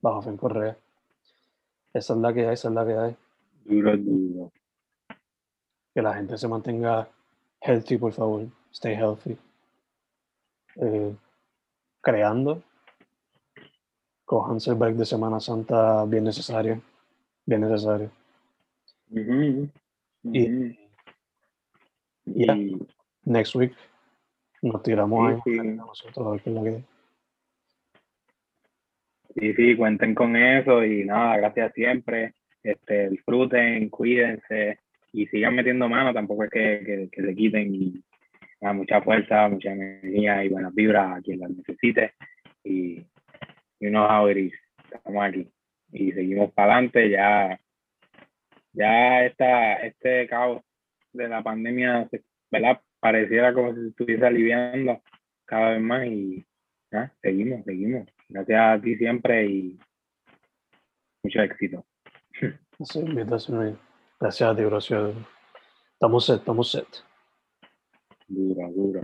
bajo 0.00 0.22
Fen 0.22 0.36
Correa. 0.36 0.76
Esa 1.92 2.14
es 2.14 2.20
la 2.20 2.32
que 2.32 2.46
hay, 2.46 2.54
esa 2.54 2.68
es 2.68 2.74
la 2.74 2.86
que 2.86 2.92
hay. 2.92 3.16
Duro, 3.64 3.96
duro. 3.96 4.52
Que 5.94 6.02
la 6.02 6.14
gente 6.14 6.36
se 6.36 6.48
mantenga 6.48 7.08
healthy, 7.60 7.96
por 7.96 8.12
favor. 8.12 8.46
Stay 8.72 8.94
healthy. 8.94 9.36
Eh, 10.76 11.16
creando. 12.00 12.62
Cojanse 14.24 14.70
el 14.70 14.76
break 14.76 14.96
de 14.96 15.06
Semana 15.06 15.40
Santa 15.40 16.04
bien 16.04 16.24
necesario. 16.24 16.82
Bien 17.46 17.62
necesario. 17.62 18.10
Y, 19.10 19.70
y 22.26 22.86
next 23.24 23.54
week 23.54 23.74
nos 24.62 24.82
tiramos 24.82 25.42
sí, 25.44 25.50
ahí 25.50 25.60
sí. 25.60 25.68
nosotros 25.68 26.26
a 26.26 26.30
ver 26.30 26.40
qué 26.42 26.50
es 26.50 26.56
la 26.56 26.62
que 26.64 26.84
Sí, 29.34 29.54
sí, 29.54 29.76
cuenten 29.76 30.14
con 30.14 30.34
eso 30.36 30.84
y 30.84 31.04
nada, 31.04 31.36
gracias 31.36 31.72
siempre. 31.74 32.34
Este, 32.62 33.08
disfruten, 33.08 33.88
cuídense 33.88 34.80
y 35.12 35.26
sigan 35.26 35.54
metiendo 35.54 35.88
mano, 35.88 36.12
tampoco 36.12 36.44
es 36.44 36.50
que, 36.50 36.82
que, 36.84 37.08
que 37.10 37.22
se 37.22 37.34
quiten 37.34 37.74
y 37.74 38.02
nada, 38.60 38.74
mucha 38.74 39.00
fuerza, 39.00 39.48
mucha 39.48 39.72
energía 39.72 40.44
y 40.44 40.48
buenas 40.48 40.74
vibras 40.74 41.18
a 41.18 41.22
quien 41.22 41.40
las 41.40 41.50
necesite. 41.50 42.14
Y, 42.64 43.04
y 43.80 43.86
unos 43.86 44.28
Estamos 44.92 45.24
aquí. 45.24 45.48
y 45.92 46.12
seguimos 46.12 46.52
para 46.52 46.74
adelante. 46.74 47.10
Ya, 47.10 47.60
ya 48.72 49.24
esta, 49.24 49.74
este 49.74 50.26
caos 50.26 50.62
de 51.12 51.28
la 51.28 51.42
pandemia, 51.42 52.08
¿verdad? 52.50 52.80
Pareciera 53.00 53.54
como 53.54 53.74
si 53.74 53.80
se 53.80 53.88
estuviese 53.88 54.26
aliviando 54.26 55.00
cada 55.44 55.70
vez 55.70 55.80
más 55.80 56.06
y 56.06 56.46
seguimos, 57.22 57.64
seguimos. 57.64 58.08
Gracias 58.28 58.60
a 58.60 58.80
ti 58.80 58.96
siempre 58.96 59.46
y 59.46 59.78
mucho 61.22 61.40
éxito. 61.40 61.86
Sí, 62.84 63.00
gracias 64.20 64.50
a 64.50 64.56
ti, 64.56 64.62
gracias. 64.62 65.14
Estamos 65.92 66.26
set, 66.26 66.38
estamos 66.38 66.70
set. 66.70 66.86
Duro, 68.28 68.70
duro. 68.70 69.00